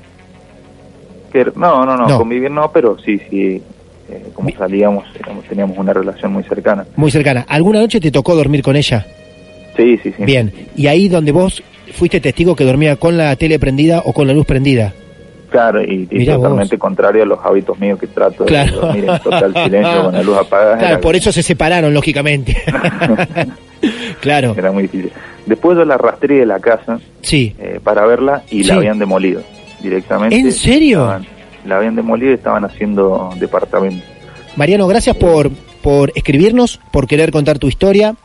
Que- 1.33 1.51
no, 1.55 1.85
no, 1.85 1.97
no, 1.97 2.07
No. 2.07 2.17
convivir 2.19 2.51
no, 2.51 2.71
pero 2.71 2.97
sí, 2.99 3.19
sí, 3.29 3.61
eh, 4.09 4.29
como 4.33 4.49
salíamos, 4.51 5.05
éramos- 5.19 5.43
teníamos 5.45 5.77
una 5.77 5.91
relación 5.91 6.31
muy 6.33 6.43
cercana. 6.43 6.85
Muy 6.95 7.09
cercana. 7.09 7.45
¿Alguna 7.49 7.79
noche 7.79 7.99
te 7.99 8.11
tocó 8.11 8.35
dormir 8.35 8.61
con 8.61 8.75
ella? 8.75 9.05
Sí, 9.75 9.97
sí, 10.03 10.13
sí. 10.15 10.23
Bien. 10.23 10.53
¿Y 10.75 10.85
ahí 10.87 11.09
donde 11.09 11.31
vos 11.31 11.63
fuiste 11.93 12.21
testigo 12.21 12.55
que 12.55 12.63
dormía 12.63 12.95
con 12.95 13.17
la 13.17 13.35
tele 13.35 13.57
prendida 13.59 14.01
o 14.05 14.13
con 14.13 14.27
la 14.27 14.33
luz 14.33 14.45
prendida? 14.45 14.93
Y, 15.83 16.25
totalmente 16.25 16.77
contrario 16.77 17.23
a 17.23 17.25
los 17.25 17.39
hábitos 17.43 17.77
míos 17.79 17.99
que 17.99 18.07
trato 18.07 18.45
Claro. 18.45 18.71
de 18.71 18.77
dormir 18.79 19.05
en 19.09 19.19
total 19.19 19.53
silencio 19.53 20.03
con 20.03 20.13
la 20.13 20.23
luz 20.23 20.37
apagada. 20.37 20.77
Claro, 20.79 21.01
por 21.01 21.15
eso 21.15 21.31
se 21.31 21.41
separaron, 21.43 21.93
lógicamente. 21.93 22.55
claro, 24.21 24.55
Era 24.57 24.71
muy 24.71 24.83
difícil. 24.83 25.11
Después 25.45 25.77
yo 25.77 25.85
la 25.85 25.95
arrastré 25.95 26.39
de 26.39 26.45
la 26.45 26.59
casa 26.59 26.99
sí. 27.21 27.55
eh, 27.59 27.79
para 27.83 28.05
verla 28.05 28.43
y 28.49 28.63
Sí. 28.63 28.69
la 28.69 28.75
habían 28.75 28.99
demolido 28.99 29.41
directamente. 29.81 30.35
¿En 30.37 30.51
serio? 30.51 31.01
Estaban- 31.03 31.27
la 31.65 31.77
habían 31.77 31.95
demolido 31.95 32.31
y 32.31 32.35
estaban 32.35 32.63
haciendo 32.65 33.31
departamento. 33.39 34.03
Mariano, 34.55 34.87
gracias 34.87 35.15
por, 35.17 35.51
por 35.81 36.11
escribirnos, 36.15 36.79
por 36.91 37.07
querer 37.07 37.31
contar 37.31 37.59
tu 37.59 37.67
historia. 37.67 38.15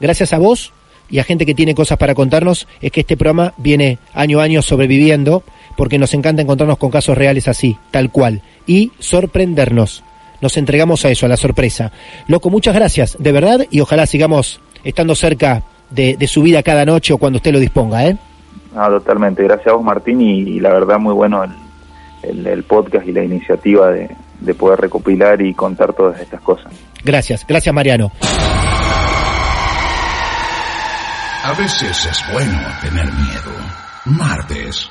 Gracias 0.00 0.32
a 0.32 0.38
vos 0.38 0.72
y 1.08 1.18
a 1.18 1.24
gente 1.24 1.46
que 1.46 1.54
tiene 1.54 1.74
cosas 1.74 1.98
para 1.98 2.14
contarnos, 2.14 2.66
es 2.80 2.90
que 2.90 3.00
este 3.00 3.16
programa 3.16 3.52
viene 3.58 3.98
año 4.12 4.40
a 4.40 4.44
año 4.44 4.60
sobreviviendo, 4.62 5.42
porque 5.76 5.98
nos 5.98 6.14
encanta 6.14 6.42
encontrarnos 6.42 6.78
con 6.78 6.90
casos 6.90 7.16
reales 7.16 7.48
así, 7.48 7.76
tal 7.90 8.10
cual, 8.10 8.42
y 8.66 8.92
sorprendernos. 8.98 10.02
Nos 10.40 10.56
entregamos 10.56 11.04
a 11.04 11.10
eso, 11.10 11.26
a 11.26 11.28
la 11.28 11.36
sorpresa. 11.36 11.92
Loco, 12.28 12.50
muchas 12.50 12.74
gracias, 12.74 13.16
de 13.18 13.32
verdad, 13.32 13.60
y 13.70 13.80
ojalá 13.80 14.06
sigamos 14.06 14.60
estando 14.84 15.14
cerca 15.14 15.62
de, 15.90 16.16
de 16.16 16.26
su 16.26 16.42
vida 16.42 16.62
cada 16.62 16.84
noche 16.84 17.12
o 17.12 17.18
cuando 17.18 17.36
usted 17.38 17.52
lo 17.52 17.58
disponga, 17.60 18.06
¿eh? 18.06 18.16
Ah, 18.76 18.88
totalmente. 18.88 19.42
Gracias 19.44 19.68
a 19.68 19.72
vos, 19.72 19.82
Martín, 19.84 20.20
y, 20.20 20.40
y 20.40 20.60
la 20.60 20.70
verdad 20.72 20.98
muy 20.98 21.14
bueno 21.14 21.42
el, 21.44 21.50
el- 22.22 22.46
el 22.46 22.62
podcast 22.64 23.06
y 23.06 23.12
la 23.12 23.22
iniciativa 23.24 23.90
de, 23.90 24.10
de 24.40 24.54
poder 24.54 24.80
recopilar 24.80 25.40
y 25.40 25.54
contar 25.54 25.92
todas 25.94 26.20
estas 26.20 26.40
cosas. 26.42 26.72
Gracias, 27.04 27.46
gracias 27.46 27.74
Mariano. 27.74 28.10
A 31.42 31.52
veces 31.52 32.06
es 32.06 32.24
bueno 32.32 32.58
tener 32.82 33.04
miedo. 33.04 33.52
Martes 34.06 34.90